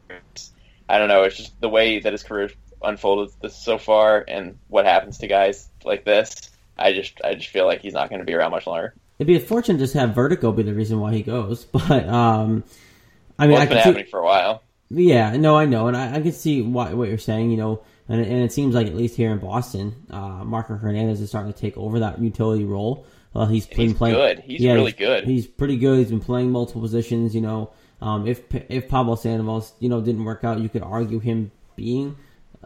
[0.87, 1.23] I don't know.
[1.23, 2.51] It's just the way that his career
[2.81, 6.49] unfolded this so far, and what happens to guys like this.
[6.77, 8.93] I just, I just feel like he's not going to be around much longer.
[9.19, 12.63] It'd be unfortunate just to have vertigo be the reason why he goes, but um,
[13.37, 14.63] I mean, Well, I it's been can happening see, for a while.
[14.89, 17.81] yeah, no, I know, and I, I can see why, what you're saying, you know,
[18.07, 21.53] and, and it seems like at least here in Boston, uh, Marco Hernandez is starting
[21.53, 23.05] to take over that utility role.
[23.35, 24.39] Uh, he's been He's playing good.
[24.39, 25.25] He's yeah, really good.
[25.25, 25.99] He's pretty good.
[25.99, 27.35] He's been playing multiple positions.
[27.35, 31.19] You know, um, if if Pablo Sandoval, you know, didn't work out, you could argue
[31.19, 32.15] him being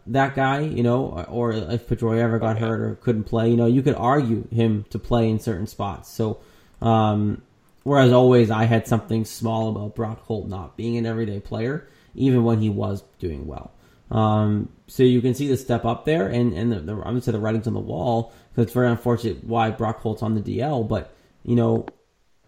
[0.08, 0.62] that guy.
[0.62, 3.96] You know, or if Pedroia ever got hurt or couldn't play, you know, you could
[3.96, 6.10] argue him to play in certain spots.
[6.10, 6.40] So,
[6.82, 7.42] um,
[7.84, 12.44] whereas always I had something small about Brock Holt not being an everyday player, even
[12.44, 13.72] when he was doing well.
[14.12, 17.22] Um, so you can see the step up there, and and the, the I'm gonna
[17.22, 20.42] say the writing's on the wall because it's very unfortunate why Brock Holt's on the
[20.42, 21.14] DL, but
[21.44, 21.88] you know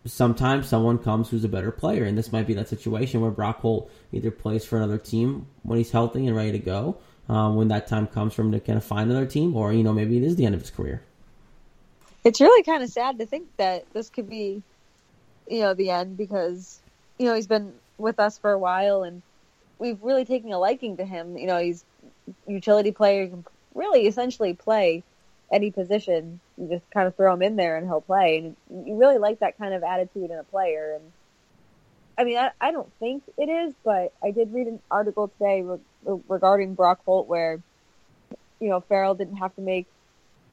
[0.06, 3.60] sometimes someone comes who's a better player, and this might be that situation where Brock
[3.60, 6.98] Holt either plays for another team when he's healthy and ready to go,
[7.30, 9.84] um, when that time comes for him to kind of find another team, or you
[9.84, 11.02] know maybe it is the end of his career.
[12.24, 14.64] It's really kind of sad to think that this could be,
[15.48, 16.80] you know, the end because,
[17.20, 19.22] you know, he's been with us for a while and
[19.78, 21.38] we've really taken a liking to him.
[21.38, 21.86] You know, he's
[22.48, 23.46] utility player, he can
[23.76, 25.04] really essentially play
[25.52, 26.40] any position.
[26.58, 28.40] You just kind of throw him in there and he'll play.
[28.40, 30.94] And you really like that kind of attitude in a player.
[30.96, 31.12] And
[32.18, 35.62] I mean, I, I don't think it is, but I did read an article today
[36.28, 37.60] regarding Brock Holt where,
[38.60, 39.88] you know, Farrell didn't have to make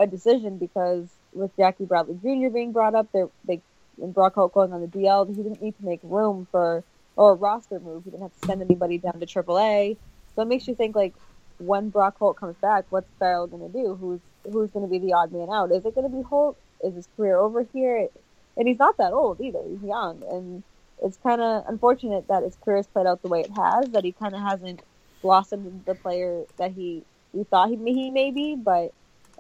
[0.01, 2.49] a decision because with Jackie Bradley Jr.
[2.49, 3.61] being brought up, they
[4.01, 6.83] and Brock Holt going on the DL, he didn't need to make room for
[7.17, 8.05] or a roster move.
[8.05, 9.97] He didn't have to send anybody down to AAA.
[10.35, 11.15] So it makes you think like
[11.59, 13.95] when Brock Holt comes back, what's Farrell going to do?
[13.95, 15.71] Who's who's going to be the odd man out?
[15.73, 16.57] Is it going to be Holt?
[16.83, 18.09] Is his career over here?
[18.57, 19.61] And he's not that old either.
[19.69, 20.63] He's young, and
[21.03, 23.91] it's kind of unfortunate that his career has played out the way it has.
[23.91, 24.83] That he kind of hasn't
[25.23, 27.03] blossomed into the player that he
[27.33, 28.57] we thought he he may be.
[28.57, 28.93] But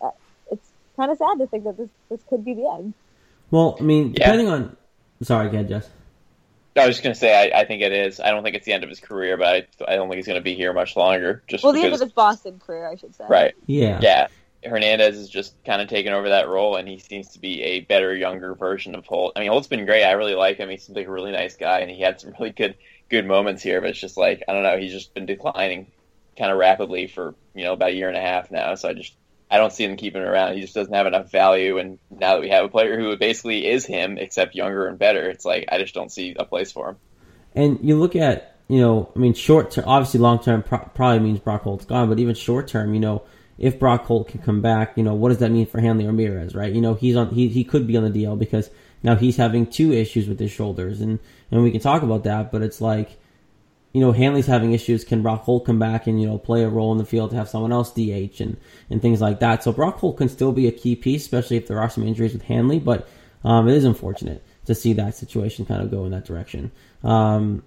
[0.02, 0.10] uh,
[0.50, 2.94] it's kind of sad to think that this this could be the end.
[3.50, 4.24] Well, I mean, Yeah.
[4.26, 4.76] depending on.
[5.22, 5.88] Sorry, go ahead, Jess.
[6.74, 8.18] I was just gonna say I, I think it is.
[8.18, 10.26] I don't think it's the end of his career, but I, I don't think he's
[10.26, 11.42] gonna be here much longer.
[11.46, 13.24] Just Well, the end of his Boston career, I should say.
[13.28, 13.54] right?
[13.66, 13.98] Yeah.
[14.02, 14.26] Yeah,
[14.64, 17.80] Hernandez is just kind of taking over that role, and he seems to be a
[17.80, 19.32] better, younger version of Holt.
[19.36, 20.04] I mean, Holt's been great.
[20.04, 20.68] I really like him.
[20.68, 22.76] He seems like a really nice guy, and he had some really good
[23.08, 23.80] good moments here.
[23.80, 24.78] But it's just like I don't know.
[24.78, 25.88] He's just been declining
[26.38, 28.74] kind of rapidly for you know about a year and a half now.
[28.74, 29.14] So I just
[29.52, 30.54] I don't see him keeping around.
[30.54, 31.76] He just doesn't have enough value.
[31.76, 35.28] And now that we have a player who basically is him, except younger and better,
[35.28, 36.96] it's like I just don't see a place for him.
[37.54, 41.18] And you look at, you know, I mean, short term, obviously long term pro- probably
[41.18, 43.24] means Brock Holt's gone, but even short term, you know,
[43.58, 46.54] if Brock Holt can come back, you know, what does that mean for Hanley Ramirez,
[46.54, 46.72] right?
[46.72, 48.70] You know, he's on, he, he could be on the DL because
[49.02, 51.18] now he's having two issues with his shoulders, and,
[51.50, 53.18] and we can talk about that, but it's like,
[53.92, 55.04] you know, Hanley's having issues.
[55.04, 57.36] Can Brock Holt come back and, you know, play a role in the field to
[57.36, 58.56] have someone else DH and,
[58.88, 59.62] and things like that?
[59.62, 62.32] So Brock Holt can still be a key piece, especially if there are some injuries
[62.32, 63.06] with Hanley, but
[63.44, 66.72] um, it is unfortunate to see that situation kind of go in that direction.
[67.04, 67.62] Um,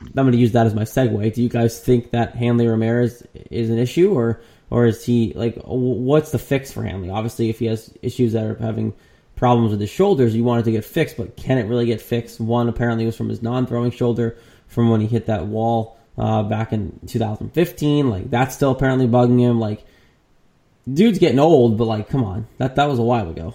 [0.00, 1.34] I'm going to use that as my segue.
[1.34, 4.40] Do you guys think that Hanley Ramirez is an issue, or
[4.70, 7.10] or is he like what's the fix for Hanley?
[7.10, 8.94] Obviously, if he has issues that are having
[9.36, 12.00] problems with his shoulders, you want it to get fixed, but can it really get
[12.00, 12.40] fixed?
[12.40, 14.36] One apparently was from his non-throwing shoulder
[14.68, 18.10] from when he hit that wall uh, back in 2015.
[18.10, 19.60] Like that's still apparently bugging him.
[19.60, 19.84] Like
[20.92, 23.54] dude's getting old, but like come on, that that was a while ago.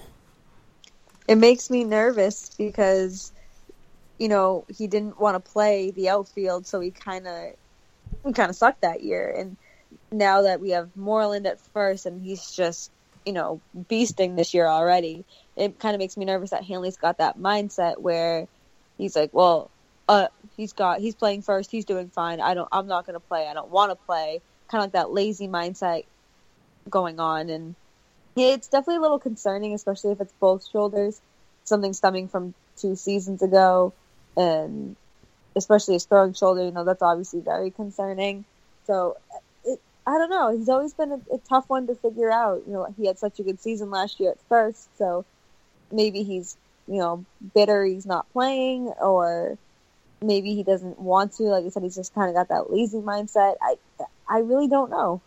[1.28, 3.32] It makes me nervous because,
[4.18, 8.56] you know, he didn't want to play the outfield, so he kind of, kind of
[8.56, 9.32] sucked that year.
[9.38, 9.56] And
[10.12, 12.92] now that we have Moreland at first, and he's just,
[13.26, 17.18] you know, beasting this year already, it kind of makes me nervous that Hanley's got
[17.18, 18.48] that mindset where
[18.98, 19.70] he's like, well,
[20.08, 22.42] uh, he's got, he's playing first, he's doing fine.
[22.42, 23.48] I don't, I'm not going to play.
[23.48, 24.42] I don't want to play.
[24.70, 26.06] Kind of like that lazy mindset
[26.90, 27.76] going on, and
[28.36, 31.20] yeah, it's definitely a little concerning, especially if it's both shoulders.
[31.64, 33.94] Something stemming from two seasons ago,
[34.38, 34.96] and
[35.56, 36.64] especially his throwing shoulder.
[36.64, 38.46] You know, that's obviously very concerning.
[38.86, 39.18] So,
[40.10, 40.58] I don't know.
[40.58, 42.64] He's always been a, a tough one to figure out.
[42.66, 45.24] You know, he had such a good season last year at first, so
[45.92, 46.58] maybe he's
[46.88, 49.60] you know bitter he's not playing, or
[50.20, 51.44] maybe he doesn't want to.
[51.44, 53.56] Like I said, he's just kind of got that lazy mindset.
[53.62, 53.76] I
[54.28, 55.22] I really don't know.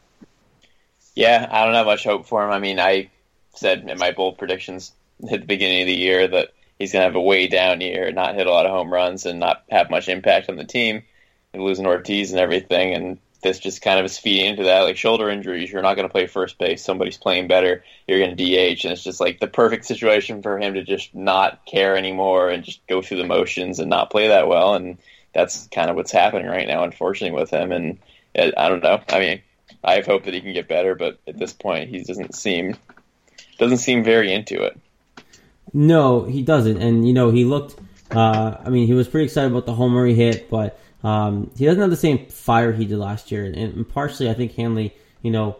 [1.14, 2.51] Yeah, I don't have much hope for him.
[2.51, 3.11] I mean, I
[3.55, 4.91] said in my bold predictions
[5.22, 8.11] at the beginning of the year that he's going to have a way down year,
[8.11, 11.05] not hit a lot of home runs, and not have much impact on the team,
[11.53, 12.95] and losing Ortiz and everything.
[12.95, 14.82] And this just kind of is feeding into that.
[14.82, 16.84] Like shoulder injuries, you're not going to play first base.
[16.84, 20.59] Somebody's playing better, you're going to DH, and it's just like the perfect situation for
[20.59, 24.28] him to just not care anymore and just go through the motions and not play
[24.28, 24.74] that well.
[24.74, 24.99] And
[25.34, 27.72] that's kind of what's happening right now, unfortunately, with him.
[27.72, 27.99] And
[28.36, 29.03] I don't know.
[29.09, 29.43] I mean,
[29.82, 32.76] I have hope that he can get better, but at this point, he doesn't seem
[33.59, 34.78] doesn't seem very into it.
[35.72, 36.78] No, he doesn't.
[36.78, 37.76] And you know, he looked.
[38.11, 41.64] Uh, I mean, he was pretty excited about the homer he hit, but um, he
[41.64, 43.44] doesn't have the same fire he did last year.
[43.44, 45.57] And, and partially, I think Hanley, you know,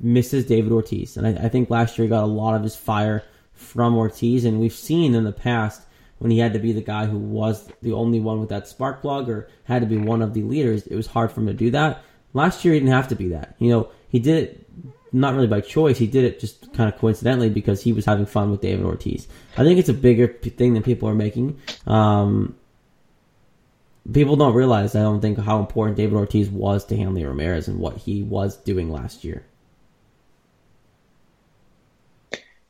[0.00, 2.76] misses David Ortiz, and I, I think last year he got a lot of his
[2.76, 3.22] fire
[3.52, 4.44] from Ortiz.
[4.44, 5.82] And we've seen in the past
[6.18, 9.00] when he had to be the guy who was the only one with that spark
[9.02, 11.52] plug or had to be one of the leaders, it was hard for him to
[11.52, 12.02] do that.
[12.32, 13.54] Last year he didn't have to be that.
[13.58, 14.66] You know, he did it
[15.12, 15.96] not really by choice.
[15.96, 19.28] He did it just kind of coincidentally because he was having fun with David Ortiz.
[19.56, 21.60] I think it's a bigger thing than people are making.
[21.86, 22.56] Um,
[24.12, 27.78] people don't realize, I don't think, how important David Ortiz was to Hanley Ramirez and
[27.78, 29.44] what he was doing last year.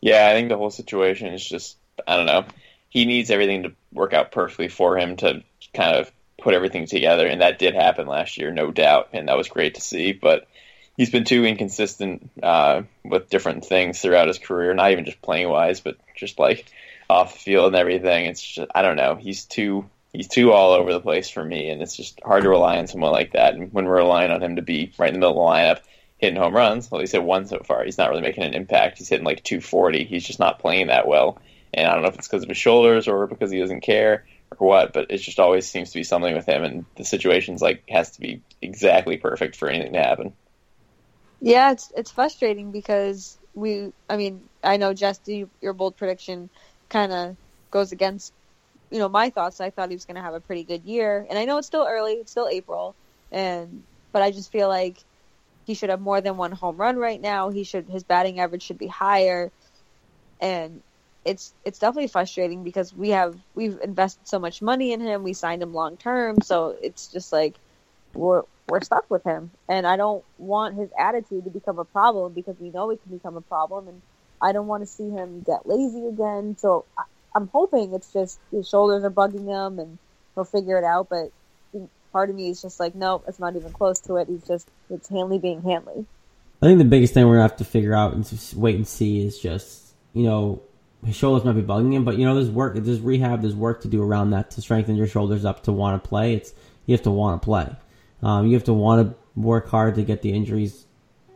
[0.01, 1.76] Yeah, I think the whole situation is just,
[2.07, 2.45] I don't know.
[2.91, 7.26] He needs everything to work out perfectly for him to kind of put everything together,
[7.26, 10.12] and that did happen last year, no doubt, and that was great to see.
[10.12, 10.47] But
[10.97, 15.49] he's been too inconsistent uh, with different things throughout his career, not even just playing
[15.49, 16.66] wise, but just like
[17.09, 18.26] off the field and everything.
[18.26, 19.16] It's just I don't know.
[19.16, 22.48] He's too he's too all over the place for me, and it's just hard to
[22.48, 23.54] rely on someone like that.
[23.54, 25.80] And when we're relying on him to be right in the middle of the lineup,
[26.18, 27.84] hitting home runs, well, he's hit one so far.
[27.84, 28.98] He's not really making an impact.
[28.98, 30.04] He's hitting like 240.
[30.04, 31.38] He's just not playing that well.
[31.74, 34.24] And I don't know if it's because of his shoulders or because he doesn't care
[34.58, 37.60] or what, but it just always seems to be something with him, and the situation's
[37.60, 40.32] like has to be exactly perfect for anything to happen.
[41.40, 43.92] Yeah, it's it's frustrating because we.
[44.08, 46.48] I mean, I know Jess, your bold prediction
[46.88, 47.36] kind of
[47.70, 48.32] goes against,
[48.95, 49.61] you know, my thoughts.
[49.61, 51.66] I thought he was going to have a pretty good year, and I know it's
[51.66, 52.12] still early.
[52.12, 52.97] It's still April,
[53.32, 53.82] and
[54.12, 54.99] but I just feel like
[55.66, 57.51] he should have more than one home run right now.
[57.51, 59.51] He should his batting average should be higher,
[60.40, 60.84] and
[61.24, 65.24] it's it's definitely frustrating because we have we've invested so much money in him.
[65.24, 67.57] We signed him long term, so it's just like
[68.14, 69.51] we're we're stuck with him.
[69.68, 73.12] And I don't want his attitude to become a problem because we know it can
[73.16, 73.88] become a problem.
[73.88, 74.03] And
[74.40, 76.57] I don't want to see him get lazy again.
[76.59, 76.86] So
[77.35, 79.99] I'm hoping it's just his shoulders are bugging him and
[80.35, 81.09] he'll figure it out.
[81.09, 81.32] But
[82.12, 84.28] part of me is just like, no, it's not even close to it.
[84.28, 86.07] He's just it's Hanley being Hanley.
[86.62, 89.26] I think the biggest thing we're gonna have to figure out and wait and see
[89.26, 90.62] is just you know
[91.05, 93.82] his shoulders might be bugging him, but you know there's work, there's rehab, there's work
[93.82, 96.35] to do around that to strengthen your shoulders up to want to play.
[96.35, 96.55] It's
[96.87, 97.74] you have to want to play.
[98.22, 100.87] Um, you have to want to work hard to get the injuries,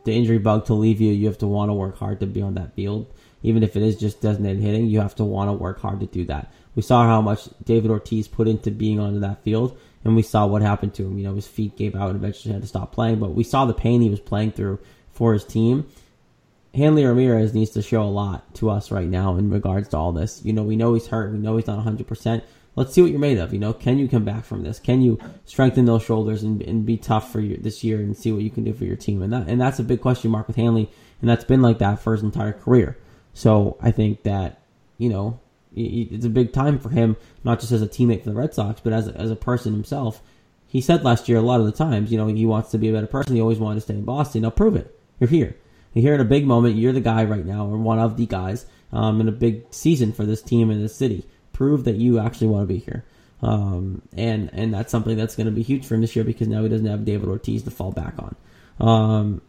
[0.05, 1.11] the injury bug to leave you.
[1.11, 3.07] You have to want to work hard to be on that field,
[3.43, 4.87] even if it is just designated hitting.
[4.87, 6.51] You have to want to work hard to do that.
[6.75, 10.45] We saw how much David Ortiz put into being on that field, and we saw
[10.45, 11.17] what happened to him.
[11.17, 13.19] You know, his feet gave out and eventually had to stop playing.
[13.19, 14.79] But we saw the pain he was playing through
[15.11, 15.87] for his team.
[16.73, 20.11] Hanley Ramirez needs to show a lot to us right now in regards to all
[20.11, 20.43] this.
[20.45, 21.31] You know, we know he's hurt.
[21.31, 22.43] We know he's not 100%
[22.79, 23.53] let's see what you're made of.
[23.53, 24.79] You know, can you come back from this?
[24.79, 28.31] Can you strengthen those shoulders and, and be tough for you this year and see
[28.31, 29.21] what you can do for your team?
[29.21, 30.89] And that and that's a big question mark with Hanley,
[31.21, 32.97] and that's been like that for his entire career.
[33.39, 34.59] So I think that
[34.97, 35.39] you know
[35.73, 37.15] it's a big time for him,
[37.45, 39.71] not just as a teammate for the Red Sox, but as a, as a person
[39.71, 40.21] himself.
[40.67, 42.89] He said last year a lot of the times, you know, he wants to be
[42.89, 43.35] a better person.
[43.35, 44.41] He always wanted to stay in Boston.
[44.41, 44.99] Now prove it.
[45.21, 45.55] You're here.
[45.93, 46.75] You're here in a big moment.
[46.75, 50.11] You're the guy right now, or one of the guys, um, in a big season
[50.11, 53.05] for this team and this city prove that you actually want to be here.
[53.41, 56.49] Um, and and that's something that's going to be huge for him this year because
[56.49, 58.35] now he doesn't have David Ortiz to fall back on.
[58.85, 59.41] Um,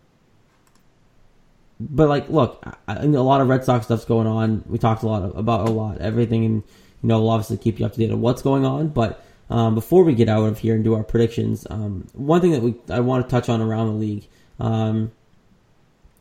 [1.81, 4.63] but like, look, a lot of Red Sox stuff's going on.
[4.67, 6.63] We talked a lot of, about a lot, everything, and
[7.03, 8.89] you know, we'll obviously keep you up to date on what's going on.
[8.89, 12.51] But um, before we get out of here and do our predictions, um, one thing
[12.51, 14.27] that we I want to touch on around the league
[14.59, 15.11] um,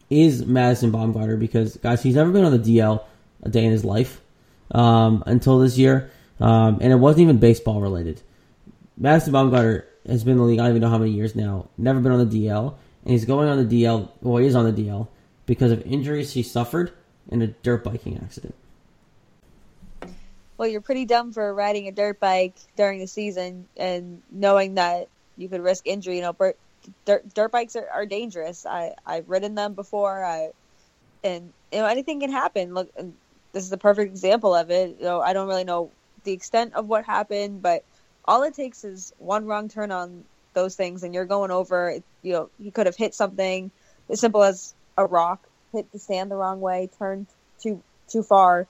[0.09, 3.03] is Madison Bumgarner because guys, he's never been on the DL
[3.43, 4.21] a day in his life
[4.71, 8.21] um, until this year, um, and it wasn't even baseball related.
[8.97, 10.59] Madison Bumgarner has been in the league.
[10.59, 11.67] I don't even know how many years now.
[11.77, 14.09] Never been on the DL, and he's going on the DL.
[14.21, 15.09] Well, he is on the DL
[15.49, 16.93] because of injuries he suffered
[17.31, 18.53] in a dirt biking accident.
[20.57, 25.07] Well, you're pretty dumb for riding a dirt bike during the season and knowing that
[25.37, 26.17] you could risk injury.
[26.17, 26.53] You know,
[27.03, 28.67] dirt, dirt bikes are, are dangerous.
[28.67, 30.23] I I've ridden them before.
[30.23, 30.51] I
[31.23, 32.75] and you know anything can happen.
[32.75, 32.93] Look,
[33.51, 34.97] this is a perfect example of it.
[34.99, 35.89] You know, I don't really know
[36.25, 37.83] the extent of what happened, but
[38.23, 41.95] all it takes is one wrong turn on those things, and you're going over.
[42.21, 43.71] You know, he could have hit something
[44.11, 45.41] as simple as a rock,
[45.71, 47.25] hit the sand the wrong way, turned
[47.61, 48.67] too too far.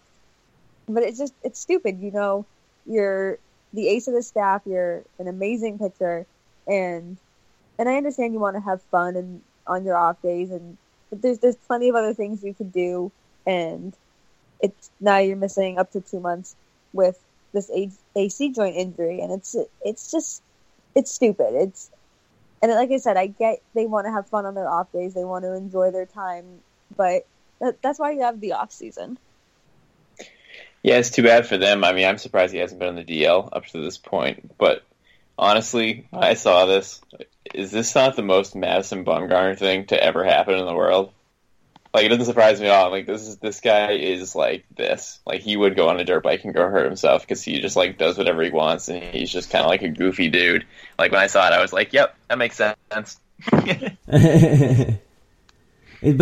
[0.87, 2.45] But it's just it's stupid, you know.
[2.85, 3.39] You're
[3.73, 4.61] the ace of the staff.
[4.65, 6.25] You're an amazing pitcher,
[6.67, 7.17] and
[7.77, 10.77] and I understand you want to have fun and on your off days, and
[11.09, 13.11] but there's there's plenty of other things you could do,
[13.45, 13.93] and
[14.61, 16.55] it's now you're missing up to two months
[16.93, 17.19] with
[17.53, 17.71] this
[18.15, 20.43] AC joint injury, and it's it's just
[20.95, 21.53] it's stupid.
[21.53, 21.89] It's
[22.61, 25.13] and like I said, I get they want to have fun on their off days,
[25.13, 26.45] they want to enjoy their time,
[26.95, 27.25] but
[27.59, 29.17] that, that's why you have the off season.
[30.81, 31.83] Yeah, it's too bad for them.
[31.83, 34.57] I mean, I'm surprised he hasn't been on the DL up to this point.
[34.57, 34.83] But
[35.37, 37.01] honestly, I saw this.
[37.53, 41.11] Is this not the most Madison Bumgarner thing to ever happen in the world?
[41.93, 42.91] Like, it doesn't surprise me at all.
[42.91, 45.19] Like, this is this guy is like this.
[45.25, 47.75] Like, he would go on a dirt bike and go hurt himself because he just
[47.75, 50.65] like does whatever he wants, and he's just kind of like a goofy dude.
[50.99, 53.19] Like when I saw it, I was like, "Yep, that makes sense."
[53.51, 53.95] but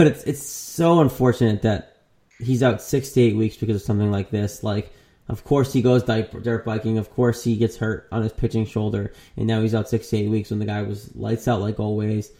[0.08, 1.98] it's it's so unfortunate that
[2.40, 4.64] he's out six to eight weeks because of something like this.
[4.64, 4.92] Like,
[5.28, 6.98] of course he goes dirt biking.
[6.98, 10.18] Of course he gets hurt on his pitching shoulder, and now he's out six to
[10.18, 12.32] eight weeks when the guy was lights out like always.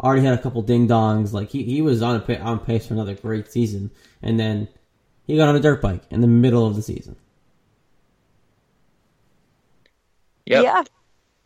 [0.00, 1.32] Already had a couple ding dongs.
[1.32, 3.90] Like he, he was on a, on pace for another great season,
[4.22, 4.68] and then
[5.26, 7.16] he got on a dirt bike in the middle of the season.
[10.46, 10.88] Yep.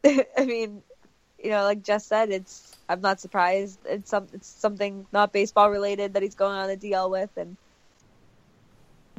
[0.05, 0.83] Yeah, I mean,
[1.43, 3.79] you know, like Jess said, it's I'm not surprised.
[3.85, 7.57] It's some it's something not baseball related that he's going on a DL with, and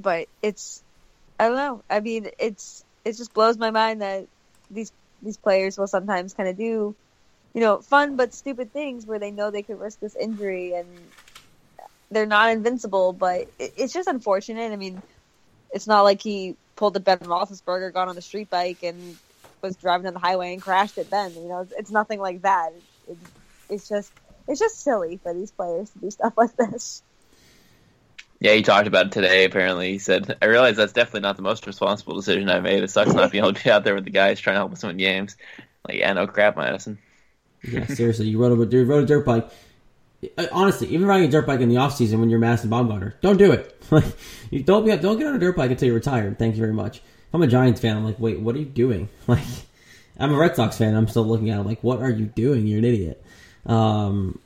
[0.02, 0.84] but it's
[1.40, 1.84] I don't know.
[1.90, 4.28] I mean, it's it just blows my mind that
[4.70, 6.96] these these players will sometimes kind of do,
[7.54, 11.12] you know, fun but stupid things where they know they could risk this injury and
[12.12, 13.14] they're not invincible.
[13.14, 14.72] But it, it's just unfortunate.
[14.72, 15.04] I mean,
[15.72, 19.20] it's not like he pulled the Ben Roethlisberger, got on the street bike, and
[19.64, 21.10] was driving on the highway and crashed it.
[21.12, 22.72] Then you know, it's, it's nothing like that.
[22.74, 22.84] It,
[23.14, 23.18] it,
[23.70, 24.14] it's just
[24.48, 27.04] it's just silly for these players to do stuff like this.
[28.42, 29.46] Yeah, he talked about it today.
[29.46, 32.84] Apparently, he said, "I realize that's definitely not the most responsible decision I made.
[32.84, 34.74] It sucks not being able to be out there with the guys trying to help
[34.74, 35.38] us win games."
[35.88, 37.00] Like, yeah, no crap, Madison.
[37.64, 39.50] Yeah, seriously, you rode a you rode a dirt bike.
[40.38, 43.14] Uh, honestly, even riding a dirt bike in the off season when you're Madison Bumgarner,
[43.22, 43.76] don't do it.
[43.92, 44.06] Like,
[44.52, 46.38] you don't be don't get on a dirt bike until you're retired.
[46.38, 46.98] Thank you very much.
[46.98, 47.98] If I'm a Giants fan.
[47.98, 49.10] I'm like, wait, what are you doing?
[49.28, 49.44] Like,
[50.20, 50.94] I'm a Red Sox fan.
[50.96, 52.68] I'm still looking at him like, what are you doing?
[52.68, 53.24] You're an idiot.
[53.66, 54.38] Um,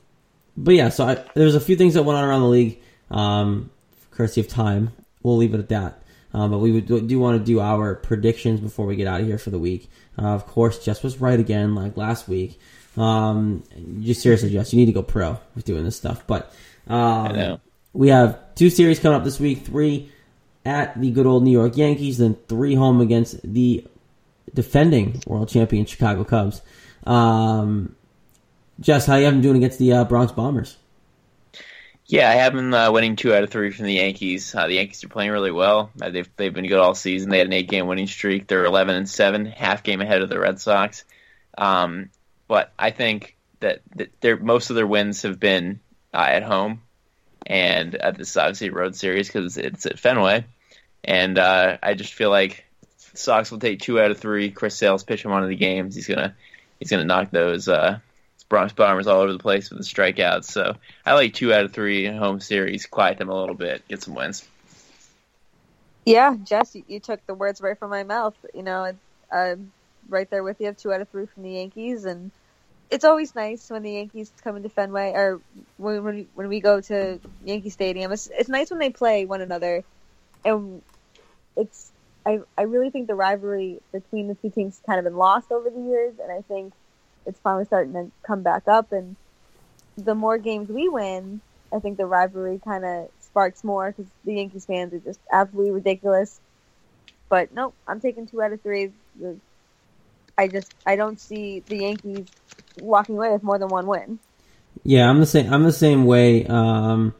[0.56, 2.80] but yeah, so I, there's a few things that went on around the league.
[3.10, 3.70] Um,
[4.12, 4.92] courtesy of time.
[5.22, 6.02] We'll leave it at that.
[6.32, 9.26] Um, but we would, do want to do our predictions before we get out of
[9.26, 9.88] here for the week.
[10.18, 12.58] Uh, of course, Jess was right again, like last week.
[12.96, 13.64] Um,
[14.00, 16.26] just seriously, Jess, you need to go pro with doing this stuff.
[16.26, 16.52] But
[16.86, 17.60] um,
[17.92, 20.12] we have two series coming up this week: three
[20.64, 23.84] at the good old New York Yankees, then three home against the
[24.52, 26.62] defending world champion Chicago Cubs.
[27.04, 27.96] Um,
[28.80, 30.76] Jess, how you have them doing against the uh, Bronx Bombers?
[32.06, 34.54] Yeah, I have them uh, winning two out of three from the Yankees.
[34.54, 35.90] Uh, the Yankees are playing really well.
[36.00, 37.30] Uh, they've they've been good all season.
[37.30, 38.46] They had an eight game winning streak.
[38.46, 41.04] They're eleven and seven, half game ahead of the Red Sox.
[41.56, 42.10] Um,
[42.54, 43.80] but I think that,
[44.20, 45.80] that most of their wins have been
[46.12, 46.82] uh, at home,
[47.44, 50.44] and uh, this is obviously a road series because it's at Fenway.
[51.02, 52.64] And uh, I just feel like
[52.96, 54.52] Sox will take two out of three.
[54.52, 55.96] Chris Sale's pitch him one of the games.
[55.96, 56.36] He's gonna
[56.78, 57.68] he's gonna knock those
[58.48, 60.44] Bronx Bombers all over the place with the strikeouts.
[60.44, 62.86] So I like two out of three home series.
[62.86, 64.46] Quiet them a little bit, get some wins.
[66.06, 68.36] Yeah, Jess, you, you took the words right from my mouth.
[68.54, 68.92] You know,
[69.32, 69.72] I'm
[70.08, 70.72] right there with you.
[70.72, 72.30] Two out of three from the Yankees, and
[72.94, 75.40] it's always nice when the Yankees come into Fenway, or
[75.78, 78.12] when when, we go to Yankee Stadium.
[78.12, 79.82] It's it's nice when they play one another,
[80.44, 80.80] and
[81.56, 81.90] it's
[82.24, 85.68] I I really think the rivalry between the two teams kind of been lost over
[85.70, 86.72] the years, and I think
[87.26, 88.92] it's finally starting to come back up.
[88.92, 89.16] And
[89.96, 91.40] the more games we win,
[91.72, 95.72] I think the rivalry kind of sparks more because the Yankees fans are just absolutely
[95.72, 96.40] ridiculous.
[97.28, 98.92] But nope, I'm taking two out of three.
[100.36, 102.26] I just I don't see the Yankees
[102.80, 104.18] walking away with more than one win.
[104.82, 105.52] Yeah, I'm the same.
[105.52, 106.46] I'm the same way.
[106.46, 107.14] Um,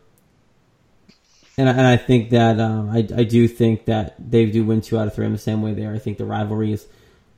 [1.57, 4.81] and I, and I think that um, I I do think that they do win
[4.81, 5.27] two out of three.
[5.27, 5.95] I'm the same way there.
[5.95, 6.87] I think the rivalry is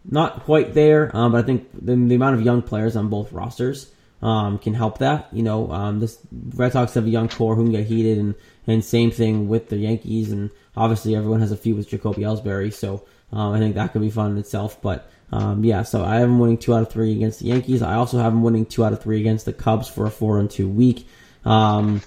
[0.09, 3.33] not quite there, um, but I think the, the, amount of young players on both
[3.33, 3.91] rosters
[4.23, 5.29] um, can help that.
[5.33, 6.19] You know, um, this
[6.55, 8.35] Red Sox have a young core who can get heated, and
[8.67, 12.73] and same thing with the Yankees, and obviously everyone has a few with Jacoby Ellsbury,
[12.73, 14.81] so um, I think that could be fun in itself.
[14.81, 17.83] But um, yeah, so I have them winning two out of three against the Yankees.
[17.83, 20.39] I also have them winning two out of three against the Cubs for a four
[20.39, 21.09] and two week.
[21.45, 22.03] Um,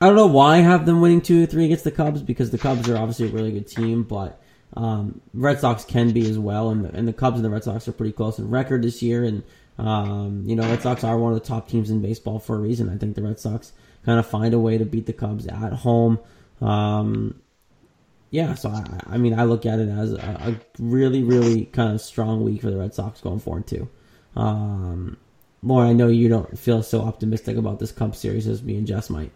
[0.00, 2.50] I don't know why I have them winning two or three against the Cubs because
[2.50, 4.40] the Cubs are obviously a really good team, but
[4.76, 7.86] um, Red Sox can be as well, and and the Cubs and the Red Sox
[7.88, 9.24] are pretty close in record this year.
[9.24, 9.42] And
[9.78, 12.60] um, you know, Red Sox are one of the top teams in baseball for a
[12.60, 12.88] reason.
[12.88, 13.72] I think the Red Sox
[14.04, 16.18] kind of find a way to beat the Cubs at home.
[16.60, 17.40] Um,
[18.34, 21.94] yeah, so I, I mean, I look at it as a, a really, really kind
[21.94, 23.88] of strong week for the Red Sox going four and two.
[24.34, 25.16] Um,
[25.62, 28.88] Lauren, I know you don't feel so optimistic about this Cubs series as me and
[28.88, 29.30] Jess might.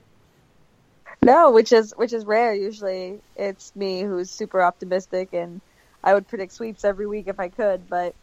[1.22, 2.53] No, which is which is rare.
[2.53, 5.61] Usually, it's me who's super optimistic, and
[6.03, 7.88] I would predict sweeps every week if I could.
[7.88, 8.16] But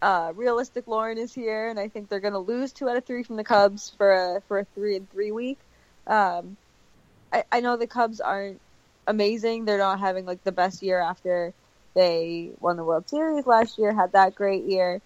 [0.00, 3.04] uh, realistic Lauren is here, and I think they're going to lose two out of
[3.04, 5.58] three from the Cubs for a for a three and three week.
[6.06, 6.56] Um,
[7.32, 8.60] I, I know the Cubs aren't
[9.06, 9.64] amazing.
[9.64, 11.52] They're not having like the best year after
[11.94, 15.00] they won the World Series last year, had that great year.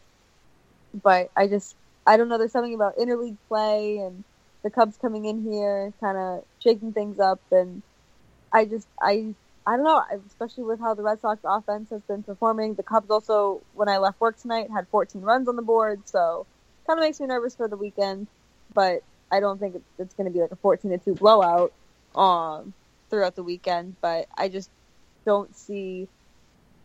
[1.02, 1.74] But I just
[2.06, 2.38] I don't know.
[2.38, 4.24] There's something about interleague play and
[4.62, 7.82] the Cubs coming in here, kind of shaking things up, and
[8.52, 9.34] I just I
[9.66, 12.74] I don't know, especially with how the Red Sox offense has been performing.
[12.74, 16.46] The Cubs also, when I left work tonight, had 14 runs on the board, so
[16.86, 18.26] kind of makes me nervous for the weekend.
[18.74, 21.72] But I don't think it's going to be like a 14 to two blowout
[22.14, 22.74] um,
[23.14, 23.96] throughout the weekend.
[24.00, 24.70] But I just
[25.24, 26.08] don't see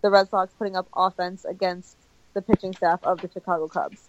[0.01, 1.97] the Red Sox putting up offense against
[2.35, 4.07] the pitching staff of the Chicago Cubs.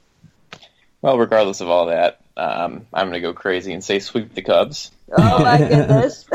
[1.00, 4.42] Well, regardless of all that, um, I'm going to go crazy and say sweep the
[4.42, 4.90] Cubs.
[5.10, 6.26] Oh my goodness!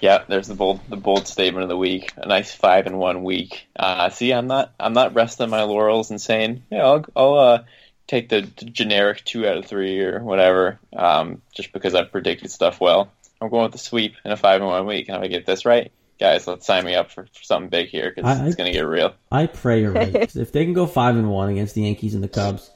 [0.00, 2.10] yeah, there's the bold the bold statement of the week.
[2.16, 3.66] A nice five and one week.
[3.76, 7.64] Uh, see, I'm not I'm not resting my laurels and saying, yeah, I'll, I'll uh,
[8.06, 12.50] take the, the, generic two out of three or whatever, um, just because I've predicted
[12.50, 13.12] stuff well.
[13.40, 15.46] I'm going with the sweep in a five and one week, and if I get
[15.46, 18.70] this right, guys, let's sign me up for, for something big here because it's going
[18.70, 19.14] to get real.
[19.32, 20.14] I pray you're right.
[20.36, 22.70] if they can go five and one against the Yankees and the Cubs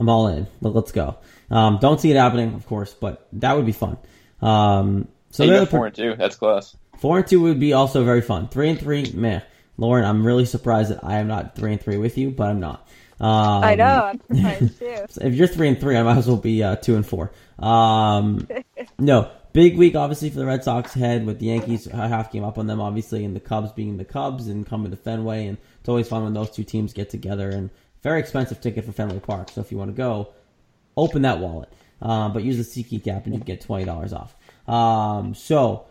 [0.00, 0.46] I'm all in.
[0.62, 1.18] Let's go.
[1.50, 3.98] Um, don't see it happening, of course, but that would be fun.
[4.40, 6.14] Um, so hey, four and two.
[6.16, 6.74] That's close.
[6.98, 8.48] Four and two would be also very fun.
[8.48, 9.40] Three and three, meh.
[9.76, 12.60] Lauren, I'm really surprised that I am not three and three with you, but I'm
[12.60, 12.86] not.
[13.20, 14.12] Um, I know.
[14.12, 15.04] I'm surprised too.
[15.20, 17.30] if you're three and three, I might as well be uh, two and four.
[17.58, 18.48] Um,
[18.98, 22.44] no, big week obviously for the Red Sox head with the Yankees a half game
[22.44, 25.58] up on them, obviously, and the Cubs being the Cubs and coming to Fenway, and
[25.80, 27.70] it's always fun when those two teams get together and
[28.02, 29.50] very expensive ticket for Fenway Park.
[29.50, 30.28] So if you want to go,
[30.96, 31.72] open that wallet.
[32.02, 34.34] Um, but use the SeatGeek app and you get twenty dollars off.
[34.66, 35.86] Um, so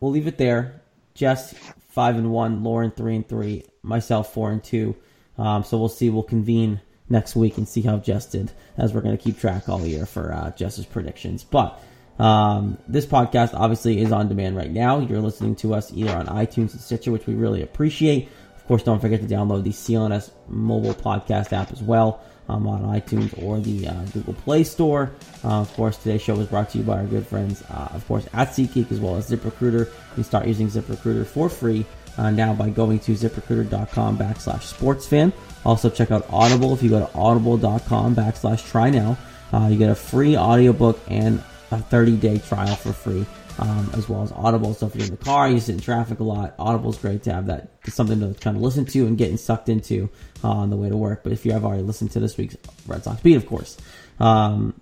[0.00, 0.80] we'll leave it there.
[1.14, 1.54] Jess
[1.88, 4.96] five and one, Lauren three and three, myself four and two.
[5.38, 6.10] Um, so we'll see.
[6.10, 9.68] We'll convene next week and see how Jess did, as we're going to keep track
[9.68, 11.44] all year for uh, Jess's predictions.
[11.44, 11.80] But
[12.22, 15.00] um, this podcast obviously is on demand right now.
[15.00, 18.28] You're listening to us either on iTunes and Stitcher, which we really appreciate.
[18.54, 22.82] Of course, don't forget to download the CLNS mobile podcast app as well um, on
[22.82, 25.10] iTunes or the uh, Google Play Store.
[25.44, 28.06] Uh, of course, today's show was brought to you by our good friends, uh, of
[28.06, 29.86] course, at SeatGeek as well as ZipRecruiter.
[29.86, 31.84] You can start using ZipRecruiter for free
[32.18, 35.32] uh, now by going to ziprecruiter.com backslash sportsfan.
[35.64, 36.72] Also, check out Audible.
[36.72, 39.18] If you go to audible.com backslash try now,
[39.52, 41.42] uh, you get a free audiobook and
[41.72, 43.26] a 30 day trial for free
[43.58, 44.74] um, as well as Audible.
[44.74, 47.32] So if you're in the car, you sit in traffic a lot, Audible's great to
[47.32, 50.08] have that something to kind of listen to and getting sucked into
[50.42, 51.22] uh, on the way to work.
[51.22, 52.56] But if you have already listened to this week's
[52.86, 53.76] Red Sox beat, of course.
[54.20, 54.80] Um,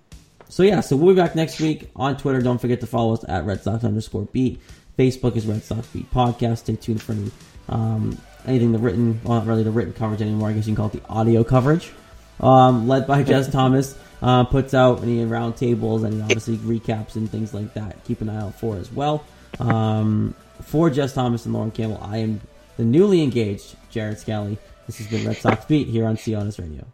[0.49, 2.41] so yeah, so we'll be back next week on Twitter.
[2.41, 4.61] Don't forget to follow us at Red Sox underscore beat.
[4.97, 6.59] Facebook is Red Sox Beat Podcast.
[6.59, 7.31] Stay tuned for any,
[7.69, 10.49] um, anything the written, well, not really the written coverage anymore.
[10.49, 11.91] I guess you can call it the audio coverage.
[12.39, 17.53] Um, led by Jess Thomas uh, puts out any roundtables and obviously recaps and things
[17.53, 18.03] like that.
[18.05, 19.23] Keep an eye out for as well.
[19.59, 22.41] Um, for Jess Thomas and Lauren Campbell, I am
[22.77, 24.57] the newly engaged Jared Scally.
[24.87, 26.85] This has been Red Sox Beat here on CLNS Radio.